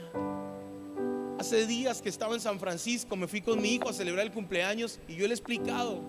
Hace 1.39 1.67
días 1.67 2.01
que 2.01 2.09
estaba 2.09 2.35
en 2.35 2.41
San 2.41 2.59
Francisco, 2.59 3.15
me 3.17 3.29
fui 3.29 3.43
con 3.43 3.61
mi 3.61 3.75
hijo 3.75 3.89
a 3.89 3.93
celebrar 3.93 4.25
el 4.25 4.33
cumpleaños 4.33 4.99
y 5.07 5.17
yo 5.17 5.27
le 5.27 5.35
he 5.35 5.37
explicado, 5.37 6.01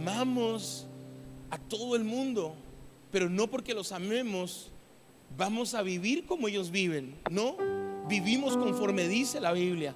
amamos 0.00 0.86
a 1.50 1.58
todo 1.58 1.94
el 1.94 2.04
mundo, 2.04 2.54
pero 3.10 3.28
no 3.28 3.48
porque 3.48 3.74
los 3.74 3.92
amemos 3.92 4.70
vamos 5.36 5.74
a 5.74 5.82
vivir 5.82 6.24
como 6.24 6.48
ellos 6.48 6.70
viven, 6.70 7.14
no, 7.30 7.56
vivimos 8.08 8.56
conforme 8.56 9.06
dice 9.06 9.40
la 9.40 9.52
Biblia 9.52 9.94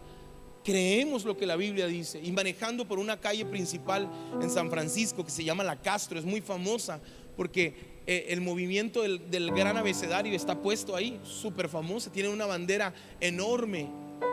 creemos 0.62 1.26
lo 1.26 1.36
que 1.36 1.44
la 1.44 1.56
Biblia 1.56 1.86
dice. 1.86 2.18
Y 2.24 2.32
manejando 2.32 2.88
por 2.88 2.98
una 2.98 3.20
calle 3.20 3.44
principal 3.44 4.08
en 4.40 4.48
San 4.48 4.70
Francisco 4.70 5.22
que 5.22 5.30
se 5.30 5.44
llama 5.44 5.62
La 5.62 5.76
Castro, 5.76 6.18
es 6.18 6.24
muy 6.24 6.40
famosa 6.40 7.02
porque 7.36 7.74
eh, 8.06 8.28
el 8.30 8.40
movimiento 8.40 9.02
del, 9.02 9.30
del, 9.30 9.50
gran 9.50 9.76
abecedario 9.76 10.34
está 10.34 10.62
puesto 10.62 10.96
ahí, 10.96 11.20
súper 11.22 11.68
famosa, 11.68 12.10
tiene 12.10 12.30
una 12.30 12.46
bandera 12.46 12.94
enorme. 13.20 13.90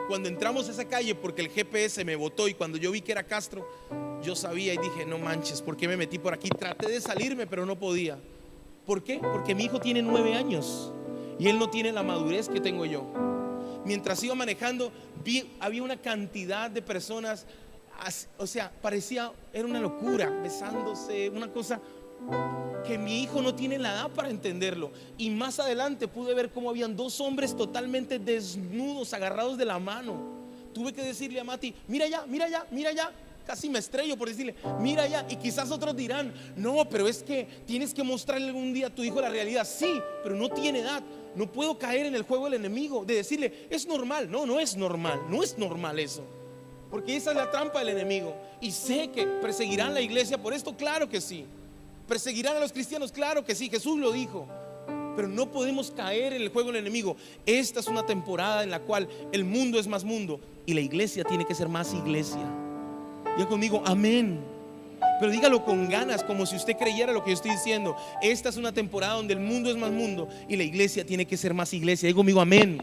Cuando 0.08 0.28
entramos 0.28 0.68
a 0.68 0.72
esa 0.72 0.86
calle, 0.86 1.16
porque 1.16 1.42
el 1.42 1.50
GPS 1.50 2.04
me 2.04 2.16
votó 2.16 2.48
y 2.48 2.54
cuando 2.54 2.78
yo 2.78 2.92
vi 2.92 3.02
que 3.02 3.12
era 3.12 3.24
Castro, 3.24 3.68
yo 4.22 4.36
sabía 4.36 4.74
y 4.74 4.78
dije, 4.78 5.06
no 5.06 5.18
manches, 5.18 5.62
¿por 5.62 5.78
qué 5.78 5.88
me 5.88 5.98
metí 5.98 6.20
por 6.20 6.34
aquí? 6.34 6.50
Traté 6.50 6.90
de 6.90 7.02
salirme, 7.02 7.48
pero 7.48 7.66
no 7.66 7.80
podía. 7.80 8.20
¿Por 8.86 9.04
qué? 9.04 9.20
Porque 9.20 9.56
mi 9.56 9.66
hijo 9.66 9.80
tiene 9.80 10.02
nueve 10.02 10.36
años 10.36 10.92
y 11.40 11.48
él 11.48 11.58
no 11.58 11.70
tiene 11.70 11.92
la 11.92 12.04
madurez 12.04 12.50
que 12.50 12.60
tengo 12.60 12.86
yo 12.86 13.32
mientras 13.86 14.24
iba 14.24 14.36
manejando, 14.36 14.92
vi, 15.24 15.52
había 15.60 15.84
una 15.84 15.98
cantidad 15.98 16.70
de 16.70 16.82
personas, 16.82 17.46
o 18.38 18.48
sea, 18.48 18.72
parecía, 18.82 19.32
era 19.54 19.66
una 19.66 19.80
locura, 19.80 20.30
besándose, 20.30 21.30
una 21.30 21.52
cosa 21.52 21.82
que 22.84 22.98
mi 22.98 23.22
hijo 23.22 23.42
no 23.42 23.56
tiene 23.56 23.78
la 23.78 23.94
edad 23.94 24.12
para 24.12 24.30
entenderlo. 24.30 24.92
Y 25.18 25.30
más 25.30 25.60
adelante 25.60 26.08
pude 26.08 26.34
ver 26.34 26.52
cómo 26.52 26.70
habían 26.70 26.96
dos 26.96 27.20
hombres 27.22 27.56
totalmente 27.56 28.20
desnudos, 28.20 29.14
agarrados 29.14 29.58
de 29.58 29.66
la 29.66 29.80
mano. 29.80 30.42
Tuve 30.74 30.94
que 30.94 31.02
decirle 31.02 31.40
a 31.40 31.44
Mati, 31.44 31.74
mira 31.88 32.08
ya, 32.08 32.26
mira 32.28 32.48
ya, 32.48 32.66
mira 32.72 32.92
ya. 32.92 33.12
Casi 33.46 33.70
me 33.70 33.80
estrello 33.80 34.18
por 34.18 34.30
decirle, 34.30 34.56
mira 34.80 35.08
ya. 35.08 35.26
Y 35.30 35.36
quizás 35.36 35.72
otros 35.72 35.96
dirán, 35.96 36.34
no, 36.56 36.88
pero 36.90 37.08
es 37.08 37.24
que 37.24 37.48
tienes 37.66 37.94
que 37.94 38.04
mostrarle 38.04 38.48
algún 38.48 38.74
día 38.74 38.88
a 38.88 38.96
tu 38.96 39.04
hijo 39.04 39.20
la 39.20 39.30
realidad. 39.30 39.68
Sí, 39.68 40.00
pero 40.24 40.36
no 40.36 40.50
tiene 40.50 40.80
edad. 40.80 41.02
No 41.36 41.52
puedo 41.52 41.78
caer 41.78 42.06
en 42.06 42.16
el 42.16 42.24
juego 42.24 42.46
del 42.46 42.56
enemigo 42.56 43.04
de 43.04 43.16
decirle, 43.16 43.68
es 43.70 43.88
normal. 43.88 44.30
No, 44.30 44.46
no 44.46 44.60
es 44.60 44.76
normal. 44.76 45.22
No 45.30 45.44
es 45.44 45.58
normal 45.58 46.00
eso. 46.00 46.24
Porque 46.90 47.16
esa 47.16 47.32
es 47.32 47.38
la 47.38 47.50
trampa 47.50 47.80
del 47.80 47.90
enemigo. 47.90 48.36
Y 48.60 48.72
sé 48.72 49.10
que 49.10 49.26
perseguirán 49.26 49.94
la 49.94 50.02
iglesia 50.02 50.38
por 50.38 50.54
esto, 50.54 50.76
claro 50.76 51.10
que 51.10 51.22
sí. 51.22 51.46
Perseguirán 52.12 52.58
a 52.58 52.60
los 52.60 52.74
cristianos, 52.74 53.10
claro 53.10 53.46
que 53.46 53.56
sí. 53.56 53.70
Jesús 53.70 53.98
lo 53.98 54.12
dijo. 54.12 54.46
Pero 55.16 55.30
no 55.30 55.50
podemos 55.50 55.92
caer 55.92 56.34
en 56.34 56.42
el 56.42 56.50
juego 56.50 56.68
del 56.70 56.82
enemigo. 56.82 57.16
Esta 57.46 57.80
es 57.80 57.88
una 57.88 58.06
temporada 58.06 58.64
en 58.64 58.70
la 58.70 58.82
cual 58.82 59.08
el 59.32 59.46
mundo 59.46 59.80
es 59.80 59.88
más 59.88 60.04
mundo 60.04 60.42
y 60.66 60.74
la 60.74 60.82
iglesia 60.82 61.24
tiene 61.24 61.46
que 61.46 61.56
ser 61.56 61.70
más 61.70 61.94
iglesia. 61.94 62.42
Diga 63.38 63.48
conmigo, 63.48 63.82
amén. 63.86 64.42
Pero 65.22 65.32
dígalo 65.32 65.64
con 65.64 65.88
ganas, 65.88 66.22
como 66.22 66.46
si 66.46 66.58
usted 66.58 66.76
creyera 66.76 67.14
lo 67.14 67.24
que 67.24 67.30
yo 67.30 67.36
estoy 67.36 67.52
diciendo. 67.52 67.96
Esta 68.22 68.50
es 68.50 68.58
una 68.58 68.74
temporada 68.74 69.14
donde 69.14 69.34
el 69.34 69.40
mundo 69.40 69.72
es 69.72 69.78
más 69.78 69.92
mundo 69.92 70.28
y 70.50 70.58
la 70.58 70.64
iglesia 70.64 71.06
tiene 71.06 71.26
que 71.26 71.38
ser 71.38 71.54
más 71.54 71.74
iglesia. 71.74 72.08
Diga 72.08 72.18
conmigo, 72.18 72.42
amén. 72.42 72.82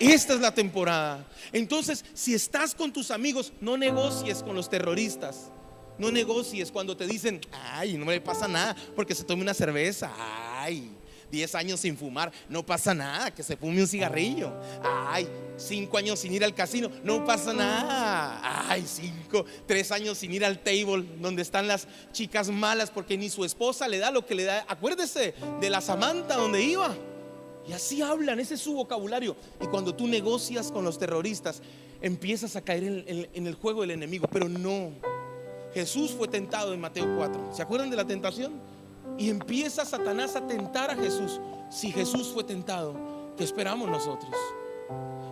Esta 0.00 0.34
es 0.34 0.40
la 0.40 0.52
temporada. 0.52 1.24
Entonces, 1.52 2.04
si 2.12 2.34
estás 2.34 2.74
con 2.74 2.92
tus 2.92 3.12
amigos, 3.12 3.52
no 3.60 3.76
negocies 3.76 4.42
con 4.42 4.56
los 4.56 4.68
terroristas. 4.68 5.52
No 5.98 6.10
negocies 6.10 6.70
cuando 6.70 6.96
te 6.96 7.06
dicen, 7.06 7.40
ay, 7.52 7.96
no 7.96 8.06
me 8.06 8.20
pasa 8.20 8.46
nada 8.46 8.76
porque 8.94 9.14
se 9.14 9.24
tome 9.24 9.42
una 9.42 9.54
cerveza. 9.54 10.12
Ay, 10.16 10.90
10 11.30 11.54
años 11.56 11.80
sin 11.80 11.96
fumar, 11.96 12.32
no 12.48 12.64
pasa 12.64 12.94
nada, 12.94 13.30
que 13.30 13.42
se 13.42 13.56
fume 13.56 13.80
un 13.80 13.88
cigarrillo. 13.88 14.52
Ay, 14.82 15.28
5 15.56 15.98
años 15.98 16.20
sin 16.20 16.32
ir 16.32 16.44
al 16.44 16.54
casino, 16.54 16.90
no 17.04 17.24
pasa 17.24 17.52
nada. 17.52 18.68
Ay, 18.70 18.84
5, 18.86 19.44
3 19.66 19.92
años 19.92 20.18
sin 20.18 20.32
ir 20.32 20.44
al 20.44 20.58
table 20.60 21.04
donde 21.20 21.42
están 21.42 21.66
las 21.66 21.86
chicas 22.12 22.48
malas 22.48 22.90
porque 22.90 23.18
ni 23.18 23.28
su 23.28 23.44
esposa 23.44 23.88
le 23.88 23.98
da 23.98 24.10
lo 24.10 24.24
que 24.24 24.34
le 24.34 24.44
da. 24.44 24.64
Acuérdese 24.68 25.34
de 25.60 25.70
la 25.70 25.80
Samantha 25.80 26.36
donde 26.36 26.62
iba. 26.62 26.94
Y 27.68 27.72
así 27.72 28.00
hablan, 28.00 28.40
ese 28.40 28.54
es 28.54 28.60
su 28.60 28.72
vocabulario. 28.72 29.36
Y 29.60 29.66
cuando 29.66 29.94
tú 29.94 30.06
negocias 30.06 30.72
con 30.72 30.84
los 30.84 30.98
terroristas, 30.98 31.60
empiezas 32.00 32.56
a 32.56 32.62
caer 32.62 33.04
en, 33.06 33.46
el 33.46 33.54
juego 33.54 33.82
del 33.82 33.90
enemigo. 33.90 34.26
Pero 34.32 34.48
no. 34.48 34.92
Jesús 35.74 36.12
fue 36.12 36.28
tentado 36.28 36.72
en 36.72 36.80
Mateo 36.80 37.16
4. 37.16 37.50
¿Se 37.52 37.62
acuerdan 37.62 37.90
de 37.90 37.96
la 37.96 38.06
tentación? 38.06 38.52
Y 39.16 39.30
empieza 39.30 39.84
Satanás 39.84 40.36
a 40.36 40.46
tentar 40.46 40.90
a 40.90 40.96
Jesús. 40.96 41.40
Si 41.70 41.90
Jesús 41.90 42.28
fue 42.32 42.44
tentado, 42.44 42.94
¿qué 43.36 43.44
esperamos 43.44 43.88
nosotros? 43.88 44.32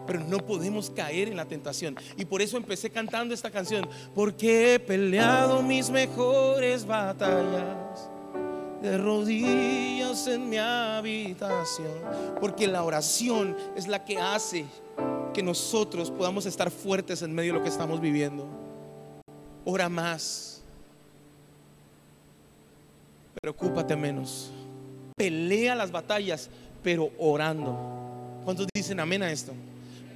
Pero 0.07 0.21
no 0.21 0.39
podemos 0.39 0.91
caer 0.91 1.29
en 1.29 1.37
la 1.37 1.47
tentación. 1.47 1.97
Y 2.17 2.25
por 2.25 2.43
eso 2.43 2.57
empecé 2.57 2.91
cantando 2.91 3.35
esta 3.35 3.51
canción. 3.51 3.89
Porque 4.15 4.75
he 4.75 4.79
peleado 4.79 5.63
mis 5.63 5.91
mejores 5.91 6.87
batallas 6.87 8.11
de 8.83 8.99
rodillas 8.99 10.27
en 10.27 10.49
mi 10.49 10.59
habitación. 10.59 12.01
Porque 12.41 12.67
la 12.67 12.83
oración 12.83 13.57
es 13.77 13.89
la 13.89 14.05
que 14.05 14.19
hace 14.19 14.65
que 15.33 15.43
nosotros 15.43 16.11
podamos 16.11 16.47
estar 16.47 16.71
fuertes 16.71 17.23
en 17.23 17.35
medio 17.35 17.53
de 17.53 17.59
lo 17.59 17.65
que 17.65 17.71
estamos 17.71 18.01
viviendo. 18.01 18.66
Ora 19.69 19.89
más. 19.89 20.63
Preocúpate 23.43 23.97
menos. 23.97 24.53
Pelea 25.17 25.75
las 25.75 25.91
batallas, 25.91 26.49
pero 26.85 27.11
orando. 27.19 27.77
¿Cuántos 28.45 28.69
dicen 28.73 29.01
amén 29.01 29.25
a 29.25 29.33
esto? 29.33 29.53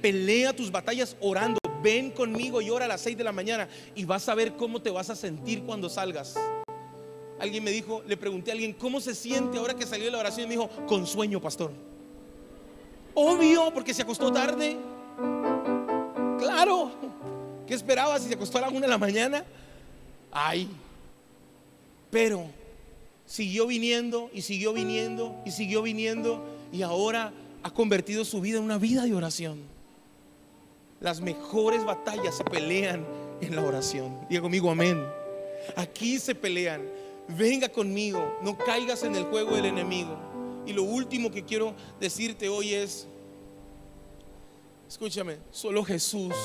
Pelea 0.01 0.55
tus 0.55 0.71
batallas 0.71 1.17
orando. 1.19 1.59
Ven 1.83 2.11
conmigo 2.11 2.61
y 2.61 2.69
ora 2.69 2.85
a 2.85 2.87
las 2.87 3.01
6 3.01 3.17
de 3.17 3.23
la 3.25 3.33
mañana 3.33 3.67
y 3.93 4.05
vas 4.05 4.29
a 4.29 4.35
ver 4.35 4.53
cómo 4.55 4.81
te 4.81 4.89
vas 4.89 5.09
a 5.09 5.15
sentir 5.15 5.63
cuando 5.63 5.89
salgas. 5.89 6.35
Alguien 7.37 7.63
me 7.63 7.71
dijo, 7.71 8.03
le 8.07 8.15
pregunté 8.15 8.51
a 8.51 8.53
alguien, 8.53 8.71
¿cómo 8.71 9.01
se 9.01 9.13
siente 9.13 9.57
ahora 9.57 9.73
que 9.73 9.85
salió 9.85 10.05
de 10.05 10.11
la 10.11 10.19
oración? 10.19 10.45
Y 10.45 10.47
me 10.47 10.61
dijo, 10.61 10.69
con 10.87 11.05
sueño, 11.05 11.41
pastor. 11.41 11.71
Obvio, 13.15 13.73
porque 13.73 13.93
se 13.93 14.03
acostó 14.03 14.31
tarde. 14.31 14.77
Claro. 16.39 16.91
¿Qué 17.67 17.73
esperaba 17.73 18.19
si 18.19 18.27
se 18.27 18.33
acostó 18.33 18.57
a 18.57 18.61
la 18.61 18.69
una 18.69 18.81
de 18.81 18.87
la 18.87 18.97
mañana? 18.97 19.45
Ay. 20.31 20.69
Pero 22.09 22.45
siguió 23.25 23.67
viniendo 23.67 24.29
y 24.33 24.41
siguió 24.41 24.73
viniendo 24.73 25.35
y 25.45 25.51
siguió 25.51 25.81
viniendo 25.81 26.43
y 26.71 26.81
ahora 26.81 27.31
ha 27.63 27.71
convertido 27.71 28.25
su 28.25 28.41
vida 28.41 28.57
en 28.57 28.63
una 28.63 28.77
vida 28.77 29.05
de 29.05 29.13
oración. 29.13 29.59
Las 30.99 31.21
mejores 31.21 31.83
batallas 31.85 32.35
se 32.35 32.43
pelean 32.43 33.05
en 33.41 33.55
la 33.55 33.63
oración. 33.63 34.19
Diga 34.29 34.41
conmigo, 34.41 34.69
amén. 34.69 35.03
Aquí 35.75 36.19
se 36.19 36.35
pelean. 36.35 36.81
Venga 37.27 37.69
conmigo, 37.69 38.37
no 38.41 38.57
caigas 38.57 39.03
en 39.03 39.15
el 39.15 39.23
juego 39.23 39.55
del 39.55 39.65
enemigo. 39.65 40.17
Y 40.65 40.73
lo 40.73 40.83
último 40.83 41.31
que 41.31 41.43
quiero 41.43 41.73
decirte 41.99 42.49
hoy 42.49 42.73
es, 42.73 43.07
escúchame, 44.87 45.37
solo 45.51 45.83
Jesús 45.83 46.35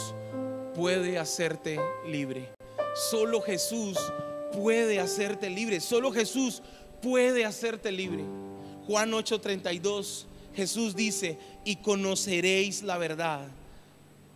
puede 0.76 1.18
hacerte 1.18 1.80
libre. 2.06 2.50
Solo 3.10 3.40
Jesús 3.40 3.98
puede 4.52 5.00
hacerte 5.00 5.48
libre. 5.48 5.80
Solo 5.80 6.12
Jesús 6.12 6.62
puede 7.02 7.46
hacerte 7.46 7.90
libre. 7.90 8.22
Juan 8.86 9.10
8:32, 9.12 10.26
Jesús 10.54 10.94
dice, 10.94 11.38
y 11.64 11.76
conoceréis 11.76 12.82
la 12.82 12.98
verdad, 12.98 13.46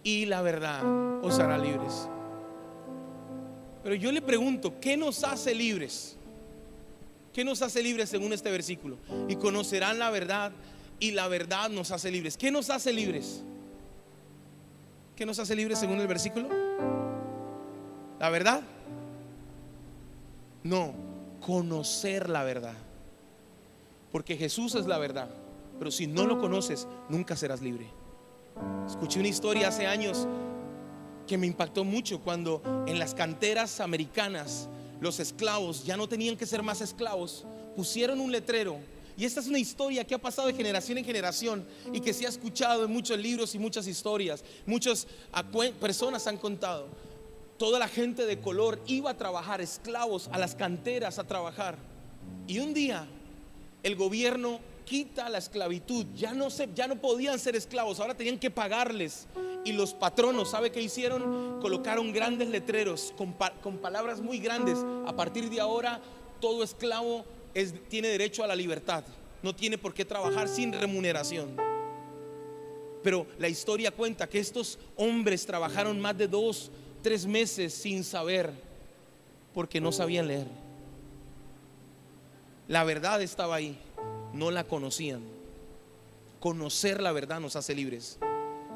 y 0.02 0.26
la 0.26 0.42
verdad 0.42 0.82
os 1.22 1.38
hará 1.38 1.58
libres. 1.58 2.08
Pero 3.82 3.94
yo 3.94 4.10
le 4.10 4.20
pregunto, 4.20 4.80
¿qué 4.80 4.96
nos 4.96 5.22
hace 5.24 5.54
libres? 5.54 6.16
¿Qué 7.32 7.44
nos 7.44 7.62
hace 7.62 7.82
libres 7.82 8.08
según 8.08 8.32
este 8.32 8.50
versículo? 8.50 8.96
Y 9.28 9.36
conocerán 9.36 9.98
la 9.98 10.10
verdad, 10.10 10.52
y 10.98 11.12
la 11.12 11.28
verdad 11.28 11.70
nos 11.70 11.90
hace 11.90 12.10
libres. 12.10 12.36
¿Qué 12.36 12.50
nos 12.50 12.70
hace 12.70 12.92
libres? 12.92 13.42
¿Qué 15.20 15.26
nos 15.26 15.38
hace 15.38 15.54
libres 15.54 15.78
según 15.78 16.00
el 16.00 16.06
versículo? 16.06 16.48
¿La 18.18 18.30
verdad? 18.30 18.62
No, 20.62 20.94
conocer 21.42 22.30
la 22.30 22.42
verdad. 22.42 22.72
Porque 24.12 24.38
Jesús 24.38 24.74
es 24.76 24.86
la 24.86 24.96
verdad. 24.96 25.28
Pero 25.78 25.90
si 25.90 26.06
no 26.06 26.24
lo 26.24 26.38
conoces, 26.38 26.88
nunca 27.10 27.36
serás 27.36 27.60
libre. 27.60 27.86
Escuché 28.86 29.18
una 29.18 29.28
historia 29.28 29.68
hace 29.68 29.86
años 29.86 30.26
que 31.26 31.36
me 31.36 31.46
impactó 31.46 31.84
mucho 31.84 32.20
cuando 32.22 32.62
en 32.86 32.98
las 32.98 33.14
canteras 33.14 33.80
americanas 33.80 34.70
los 35.02 35.20
esclavos 35.20 35.84
ya 35.84 35.98
no 35.98 36.08
tenían 36.08 36.38
que 36.38 36.46
ser 36.46 36.62
más 36.62 36.80
esclavos, 36.80 37.44
pusieron 37.76 38.20
un 38.20 38.32
letrero. 38.32 38.78
Y 39.20 39.26
esta 39.26 39.40
es 39.40 39.48
una 39.48 39.58
historia 39.58 40.02
que 40.06 40.14
ha 40.14 40.18
pasado 40.18 40.48
de 40.48 40.54
generación 40.54 40.96
en 40.96 41.04
generación 41.04 41.66
y 41.92 42.00
que 42.00 42.14
se 42.14 42.24
ha 42.24 42.30
escuchado 42.30 42.86
en 42.86 42.90
muchos 42.90 43.18
libros 43.18 43.54
y 43.54 43.58
muchas 43.58 43.86
historias. 43.86 44.42
Muchas 44.64 45.06
acue- 45.30 45.74
personas 45.74 46.26
han 46.26 46.38
contado. 46.38 46.86
Toda 47.58 47.78
la 47.78 47.86
gente 47.86 48.24
de 48.24 48.40
color 48.40 48.80
iba 48.86 49.10
a 49.10 49.18
trabajar, 49.18 49.60
esclavos, 49.60 50.30
a 50.32 50.38
las 50.38 50.54
canteras 50.54 51.18
a 51.18 51.24
trabajar. 51.24 51.76
Y 52.46 52.60
un 52.60 52.72
día 52.72 53.06
el 53.82 53.94
gobierno 53.94 54.58
quita 54.86 55.28
la 55.28 55.36
esclavitud. 55.36 56.06
Ya 56.16 56.32
no, 56.32 56.48
se, 56.48 56.70
ya 56.74 56.86
no 56.86 56.96
podían 56.96 57.38
ser 57.38 57.56
esclavos, 57.56 58.00
ahora 58.00 58.16
tenían 58.16 58.38
que 58.38 58.50
pagarles. 58.50 59.26
Y 59.66 59.72
los 59.72 59.92
patronos, 59.92 60.52
¿sabe 60.52 60.72
qué 60.72 60.80
hicieron? 60.80 61.60
Colocaron 61.60 62.10
grandes 62.14 62.48
letreros 62.48 63.12
con, 63.18 63.34
con 63.62 63.76
palabras 63.76 64.22
muy 64.22 64.38
grandes. 64.38 64.78
A 65.06 65.14
partir 65.14 65.50
de 65.50 65.60
ahora, 65.60 66.00
todo 66.40 66.62
esclavo 66.62 67.26
tiene 67.88 68.08
derecho 68.08 68.44
a 68.44 68.46
la 68.46 68.56
libertad. 68.56 69.04
No 69.42 69.54
tiene 69.54 69.78
por 69.78 69.94
qué 69.94 70.04
trabajar 70.04 70.48
sin 70.48 70.72
remuneración. 70.72 71.56
Pero 73.02 73.26
la 73.38 73.48
historia 73.48 73.90
cuenta 73.90 74.28
que 74.28 74.38
estos 74.38 74.78
hombres 74.96 75.46
trabajaron 75.46 75.98
más 76.00 76.16
de 76.18 76.28
dos, 76.28 76.70
tres 77.02 77.26
meses 77.26 77.72
sin 77.72 78.04
saber, 78.04 78.52
porque 79.54 79.80
no 79.80 79.90
sabían 79.90 80.28
leer. 80.28 80.46
La 82.68 82.84
verdad 82.84 83.22
estaba 83.22 83.56
ahí, 83.56 83.78
no 84.32 84.50
la 84.50 84.64
conocían. 84.64 85.22
Conocer 86.38 87.02
la 87.02 87.12
verdad 87.12 87.40
nos 87.40 87.56
hace 87.56 87.74
libres. 87.74 88.18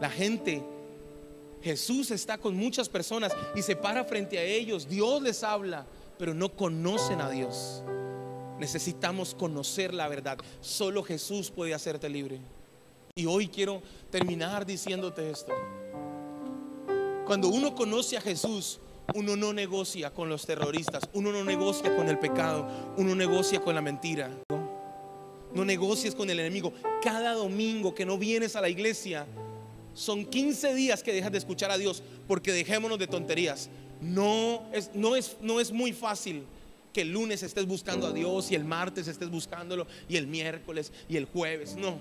La 0.01 0.11
gente, 0.11 0.63
Jesús 1.63 2.11
está 2.11 2.39
con 2.39 2.57
muchas 2.57 2.89
personas 2.89 3.33
y 3.55 3.63
se 3.63 3.77
para 3.77 4.05
frente 4.05 4.39
a 4.39 4.43
ellos. 4.43 4.89
Dios 4.89 5.23
les 5.23 5.45
habla, 5.45 5.87
pero 6.19 6.35
no 6.35 6.49
conocen 6.51 7.21
a 7.21 7.31
Dios. 7.31 7.83
Necesitamos 8.65 9.35
conocer 9.35 9.93
la 9.93 10.09
verdad. 10.09 10.39
Solo 10.63 11.03
Jesús 11.03 11.51
puede 11.51 11.75
hacerte 11.75 12.09
libre. 12.09 12.41
Y 13.15 13.27
hoy 13.27 13.49
quiero 13.49 13.83
terminar 14.11 14.65
diciéndote 14.65 15.31
esto. 15.31 15.53
Cuando 17.27 17.49
uno 17.49 17.75
conoce 17.75 18.17
a 18.17 18.23
Jesús, 18.23 18.81
uno 19.15 19.37
no 19.37 19.53
negocia 19.53 20.15
con 20.15 20.31
los 20.31 20.47
terroristas, 20.47 21.03
uno 21.13 21.31
no 21.31 21.45
negocia 21.45 21.95
con 21.95 22.09
el 22.09 22.19
pecado, 22.19 22.67
uno 22.97 23.15
negocia 23.15 23.61
con 23.61 23.75
la 23.75 23.83
mentira. 23.83 24.31
No 25.53 25.63
negocies 25.67 26.15
con 26.15 26.31
el 26.31 26.41
enemigo. 26.41 26.73
Cada 27.03 27.35
domingo 27.35 27.95
que 27.95 28.07
no 28.07 28.17
vienes 28.17 28.57
a 28.57 28.63
la 28.63 28.71
iglesia, 28.71 29.27
son 29.93 30.25
15 30.25 30.75
días 30.75 31.03
que 31.03 31.13
dejas 31.13 31.33
de 31.33 31.37
escuchar 31.37 31.71
a 31.71 31.77
Dios 31.77 32.03
porque 32.27 32.51
dejémonos 32.51 32.99
de 32.99 33.09
tonterías. 33.09 33.69
No 34.01 34.63
es, 34.73 34.91
no 34.95 35.17
es, 35.17 35.37
no 35.43 35.61
es 35.61 35.71
muy 35.71 35.93
fácil 35.93 36.47
que 36.95 37.03
el 37.03 37.13
lunes 37.13 37.43
estés 37.43 37.67
buscando 37.67 38.07
a 38.07 38.13
Dios 38.13 38.51
y 38.51 38.55
el 38.55 38.65
martes 38.65 39.09
estés 39.09 39.29
buscándolo 39.29 39.87
y 40.09 40.17
el 40.17 40.27
miércoles 40.29 40.93
y 41.09 41.17
el 41.19 41.27
jueves. 41.27 41.77
No. 41.77 41.99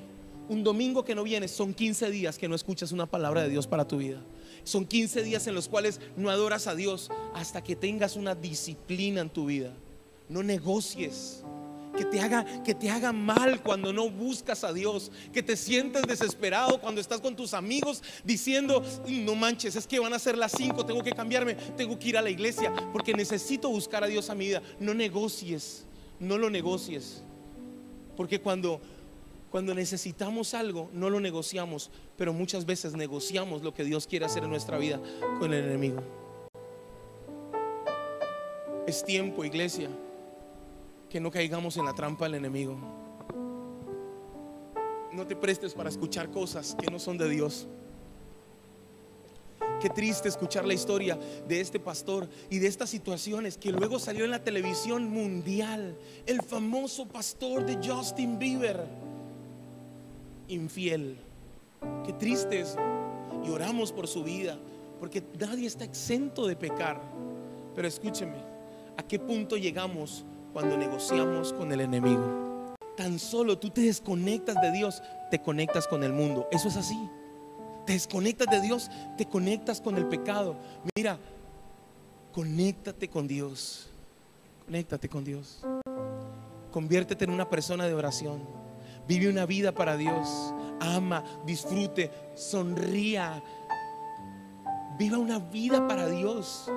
Un 0.48 0.64
domingo 0.64 1.04
que 1.04 1.16
no 1.16 1.24
vienes 1.24 1.52
son 1.52 1.74
15 1.74 2.12
días 2.12 2.38
que 2.38 2.48
no 2.48 2.56
escuchas 2.56 2.92
una 2.92 3.08
palabra 3.08 3.42
de 3.42 3.50
Dios 3.50 3.66
para 3.66 3.88
tu 3.88 3.98
vida. 3.98 4.22
Son 4.64 4.86
15 4.86 5.24
días 5.24 5.48
en 5.48 5.56
los 5.56 5.68
cuales 5.68 6.00
no 6.16 6.30
adoras 6.30 6.68
a 6.68 6.76
Dios 6.76 7.10
hasta 7.34 7.64
que 7.64 7.76
tengas 7.76 8.16
una 8.16 8.36
disciplina 8.36 9.22
en 9.22 9.30
tu 9.30 9.48
vida. 9.48 9.74
No 10.30 10.44
negocies. 10.44 11.44
Que 11.96 12.06
te, 12.06 12.20
haga, 12.20 12.64
que 12.64 12.74
te 12.74 12.90
haga 12.90 13.12
mal 13.12 13.62
cuando 13.62 13.94
no 13.94 14.10
buscas 14.10 14.64
a 14.64 14.74
Dios. 14.74 15.12
Que 15.32 15.44
te 15.44 15.56
sientes 15.56 16.04
desesperado 16.04 16.82
cuando 16.82 17.00
estás 17.00 17.22
con 17.22 17.36
tus 17.36 17.54
amigos 17.54 18.02
diciendo, 18.24 18.84
"Uy, 19.06 19.20
no 19.20 19.36
manches, 19.36 19.76
es 19.76 19.86
que 19.86 20.00
van 20.00 20.14
a 20.14 20.20
ser 20.20 20.38
las 20.38 20.54
5, 20.54 20.86
tengo 20.86 21.04
que 21.04 21.12
cambiarme, 21.12 21.56
tengo 21.56 21.98
que 22.00 22.10
ir 22.10 22.18
a 22.18 22.22
la 22.22 22.30
iglesia 22.30 22.74
porque 22.92 23.14
necesito 23.14 23.70
buscar 23.70 24.04
a 24.04 24.08
Dios 24.08 24.30
a 24.30 24.36
mi 24.36 24.48
vida. 24.48 24.62
No 24.80 24.94
negocies, 24.94 25.86
no 26.20 26.38
lo 26.38 26.50
negocies. 26.50 27.24
Porque 28.16 28.40
cuando, 28.42 28.80
cuando 29.52 29.74
necesitamos 29.74 30.54
algo, 30.54 30.90
no 30.94 31.10
lo 31.10 31.20
negociamos, 31.20 31.92
pero 32.18 32.34
muchas 32.34 32.66
veces 32.66 32.94
negociamos 32.94 33.64
lo 33.64 33.74
que 33.74 33.84
Dios 33.84 34.08
quiere 34.08 34.26
hacer 34.26 34.44
en 34.44 34.50
nuestra 34.50 34.78
vida 34.78 35.00
con 35.40 35.54
el 35.54 35.66
enemigo. 35.66 36.02
Es 38.86 39.04
tiempo, 39.04 39.46
iglesia, 39.46 39.90
que 41.14 41.20
no 41.20 41.30
caigamos 41.30 41.78
en 41.78 41.86
la 41.86 41.94
trampa 41.94 42.26
del 42.26 42.34
enemigo. 42.34 42.76
No 45.12 45.28
te 45.28 45.36
prestes 45.36 45.76
para 45.76 45.90
escuchar 45.90 46.32
cosas 46.32 46.76
que 46.76 46.90
no 46.90 46.98
son 46.98 47.20
de 47.20 47.30
Dios. 47.30 47.68
Qué 49.80 49.90
triste 49.92 50.28
escuchar 50.28 50.66
la 50.66 50.74
historia 50.74 51.20
de 51.48 51.62
este 51.62 51.80
pastor 51.80 52.28
y 52.50 52.58
de 52.58 52.66
estas 52.66 52.90
situaciones 52.90 53.60
que 53.60 53.72
luego 53.72 54.00
salió 54.00 54.26
en 54.26 54.32
la 54.32 54.44
televisión 54.44 55.08
mundial. 55.08 55.96
El 56.26 56.42
famoso 56.42 57.08
pastor 57.08 57.64
de 57.64 57.78
Justin 57.88 58.40
Bieber. 58.40 58.84
infiel. 60.48 61.20
Qué 62.08 62.14
triste 62.14 62.62
eso. 62.62 62.80
Y 63.46 63.52
oramos 63.52 63.92
por 63.92 64.08
su 64.08 64.24
vida, 64.24 64.58
porque 65.00 65.22
nadie 65.40 65.68
está 65.68 65.84
exento 65.86 66.48
de 66.48 66.56
pecar. 66.56 67.00
Pero 67.76 67.88
escúcheme, 67.88 68.38
¿a 68.98 69.04
qué 69.04 69.20
punto 69.20 69.58
llegamos 69.58 70.26
cuando 70.54 70.78
negociamos 70.78 71.52
con 71.52 71.72
el 71.72 71.82
enemigo? 71.82 72.76
Tan 72.96 73.18
solo 73.18 73.58
tú 73.58 73.72
te 73.72 73.82
desconectas 73.82 74.62
de 74.62 74.72
Dios, 74.72 75.02
te 75.32 75.42
conectas 75.42 75.88
con 75.88 76.04
el 76.04 76.14
mundo. 76.14 76.48
Eso 76.52 76.68
es 76.68 76.78
así. 76.78 77.10
Te 77.86 77.94
desconectas 77.94 78.48
de 78.50 78.62
Dios, 78.62 78.90
te 79.18 79.26
conectas 79.26 79.82
con 79.82 79.98
el 79.98 80.06
pecado. 80.06 80.56
Mira, 80.96 81.18
conéctate 82.32 83.10
con 83.10 83.28
Dios. 83.28 83.90
Conéctate 84.66 85.10
con 85.10 85.24
Dios. 85.24 85.66
Conviértete 86.72 87.26
en 87.26 87.32
una 87.32 87.50
persona 87.50 87.86
de 87.86 87.94
oración. 87.94 88.42
Vive 89.08 89.30
una 89.30 89.46
vida 89.46 89.74
para 89.74 89.98
Dios. 89.98 90.54
Ama, 90.80 91.24
disfrute, 91.46 92.12
sonría. 92.36 93.44
Viva 94.98 95.18
una 95.18 95.40
vida 95.40 95.88
para 95.88 96.08
Dios. 96.08 96.70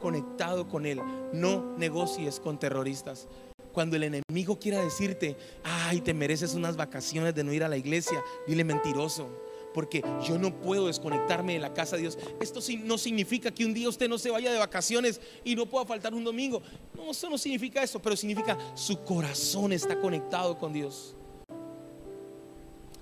Conectado 0.00 0.68
con 0.68 0.86
Él. 0.86 1.00
No 1.32 1.76
negocies 1.76 2.40
con 2.40 2.58
terroristas. 2.58 3.28
Cuando 3.72 3.96
el 3.96 4.02
enemigo 4.02 4.58
quiera 4.58 4.82
decirte, 4.82 5.36
ay, 5.62 6.00
te 6.00 6.12
mereces 6.14 6.54
unas 6.54 6.76
vacaciones 6.76 7.34
de 7.34 7.44
no 7.44 7.52
ir 7.52 7.62
a 7.62 7.68
la 7.68 7.76
iglesia, 7.76 8.22
dile 8.46 8.64
mentiroso 8.64 9.28
porque 9.72 10.02
yo 10.26 10.38
no 10.38 10.54
puedo 10.60 10.86
desconectarme 10.86 11.54
de 11.54 11.60
la 11.60 11.72
casa 11.72 11.96
de 11.96 12.02
Dios. 12.02 12.18
Esto 12.40 12.60
no 12.82 12.98
significa 12.98 13.50
que 13.50 13.64
un 13.64 13.74
día 13.74 13.88
usted 13.88 14.08
no 14.08 14.18
se 14.18 14.30
vaya 14.30 14.52
de 14.52 14.58
vacaciones 14.58 15.20
y 15.44 15.54
no 15.54 15.66
pueda 15.66 15.86
faltar 15.86 16.14
un 16.14 16.24
domingo. 16.24 16.62
No, 16.94 17.10
eso 17.10 17.30
no 17.30 17.38
significa 17.38 17.82
eso, 17.82 18.00
pero 18.00 18.16
significa 18.16 18.58
su 18.74 19.02
corazón 19.02 19.72
está 19.72 19.98
conectado 19.98 20.58
con 20.58 20.72
Dios. 20.72 21.14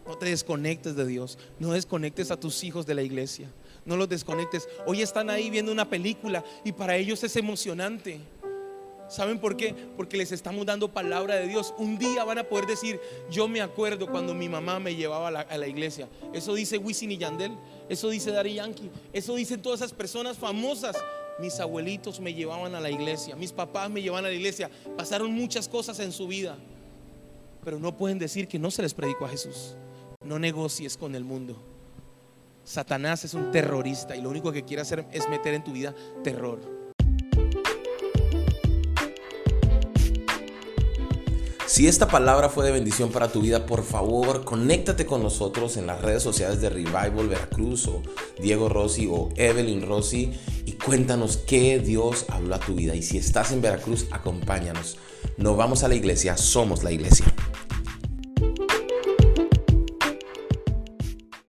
No 0.06 0.16
te 0.16 0.26
desconectes 0.26 0.96
de 0.96 1.06
Dios, 1.06 1.38
no 1.58 1.72
desconectes 1.72 2.30
a 2.30 2.40
tus 2.40 2.64
hijos 2.64 2.86
de 2.86 2.94
la 2.94 3.02
iglesia, 3.02 3.50
no 3.88 3.96
los 3.96 4.08
desconectes. 4.08 4.68
Hoy 4.86 5.02
están 5.02 5.30
ahí 5.30 5.48
viendo 5.48 5.72
una 5.72 5.88
película 5.88 6.44
y 6.62 6.72
para 6.72 6.96
ellos 6.96 7.24
es 7.24 7.34
emocionante. 7.36 8.20
¿Saben 9.08 9.38
por 9.38 9.56
qué? 9.56 9.74
Porque 9.96 10.18
les 10.18 10.30
estamos 10.30 10.66
dando 10.66 10.92
palabra 10.92 11.36
de 11.36 11.48
Dios. 11.48 11.72
Un 11.78 11.98
día 11.98 12.22
van 12.24 12.36
a 12.36 12.44
poder 12.44 12.66
decir, 12.66 13.00
yo 13.30 13.48
me 13.48 13.62
acuerdo 13.62 14.06
cuando 14.06 14.34
mi 14.34 14.46
mamá 14.50 14.78
me 14.78 14.94
llevaba 14.94 15.28
a 15.28 15.58
la, 15.58 15.66
iglesia. 15.66 16.06
Eso 16.34 16.52
dice 16.52 16.76
Wisin 16.76 17.12
y 17.12 17.16
Yandel, 17.16 17.56
eso 17.88 18.10
dice 18.10 18.30
Dari 18.30 18.54
Yankee, 18.54 18.90
eso 19.14 19.34
dicen 19.34 19.62
todas 19.62 19.80
esas 19.80 19.94
personas 19.94 20.36
famosas. 20.36 20.94
Mis 21.40 21.58
abuelitos 21.58 22.20
me 22.20 22.34
llevaban 22.34 22.74
a 22.74 22.80
la 22.80 22.90
iglesia, 22.90 23.36
mis 23.36 23.52
papás 23.52 23.88
me 23.88 24.02
llevaban 24.02 24.26
a 24.26 24.28
la 24.28 24.34
iglesia. 24.34 24.70
Pasaron 24.98 25.32
muchas 25.32 25.66
cosas 25.66 25.98
en 26.00 26.12
su 26.12 26.26
vida, 26.26 26.58
pero 27.64 27.78
no 27.78 27.96
pueden 27.96 28.18
decir 28.18 28.48
que 28.48 28.58
no 28.58 28.70
se 28.70 28.82
les 28.82 28.92
predicó 28.92 29.24
a 29.24 29.30
Jesús. 29.30 29.76
No 30.22 30.38
negocies 30.38 30.98
con 30.98 31.14
el 31.14 31.24
mundo. 31.24 31.56
Satanás 32.68 33.24
es 33.24 33.32
un 33.32 33.50
terrorista 33.50 34.14
y 34.14 34.20
lo 34.20 34.28
único 34.28 34.52
que 34.52 34.62
quiere 34.62 34.82
hacer 34.82 35.06
es 35.10 35.26
meter 35.30 35.54
en 35.54 35.64
tu 35.64 35.72
vida 35.72 35.94
terror. 36.22 36.60
Si 41.66 41.86
esta 41.86 42.08
palabra 42.08 42.50
fue 42.50 42.66
de 42.66 42.72
bendición 42.72 43.10
para 43.10 43.28
tu 43.28 43.40
vida, 43.40 43.64
por 43.64 43.84
favor, 43.84 44.44
conéctate 44.44 45.06
con 45.06 45.22
nosotros 45.22 45.78
en 45.78 45.86
las 45.86 46.02
redes 46.02 46.22
sociales 46.22 46.60
de 46.60 46.68
Revival 46.68 47.28
Veracruz 47.28 47.86
o 47.88 48.02
Diego 48.38 48.68
Rossi 48.68 49.06
o 49.10 49.30
Evelyn 49.36 49.86
Rossi 49.86 50.34
y 50.66 50.72
cuéntanos 50.72 51.38
qué 51.38 51.78
Dios 51.78 52.26
habló 52.28 52.54
a 52.54 52.60
tu 52.60 52.74
vida. 52.74 52.94
Y 52.94 53.00
si 53.02 53.16
estás 53.16 53.50
en 53.52 53.62
Veracruz, 53.62 54.08
acompáñanos. 54.10 54.98
No 55.38 55.56
vamos 55.56 55.84
a 55.84 55.88
la 55.88 55.94
iglesia, 55.94 56.36
somos 56.36 56.82
la 56.82 56.92
iglesia. 56.92 57.24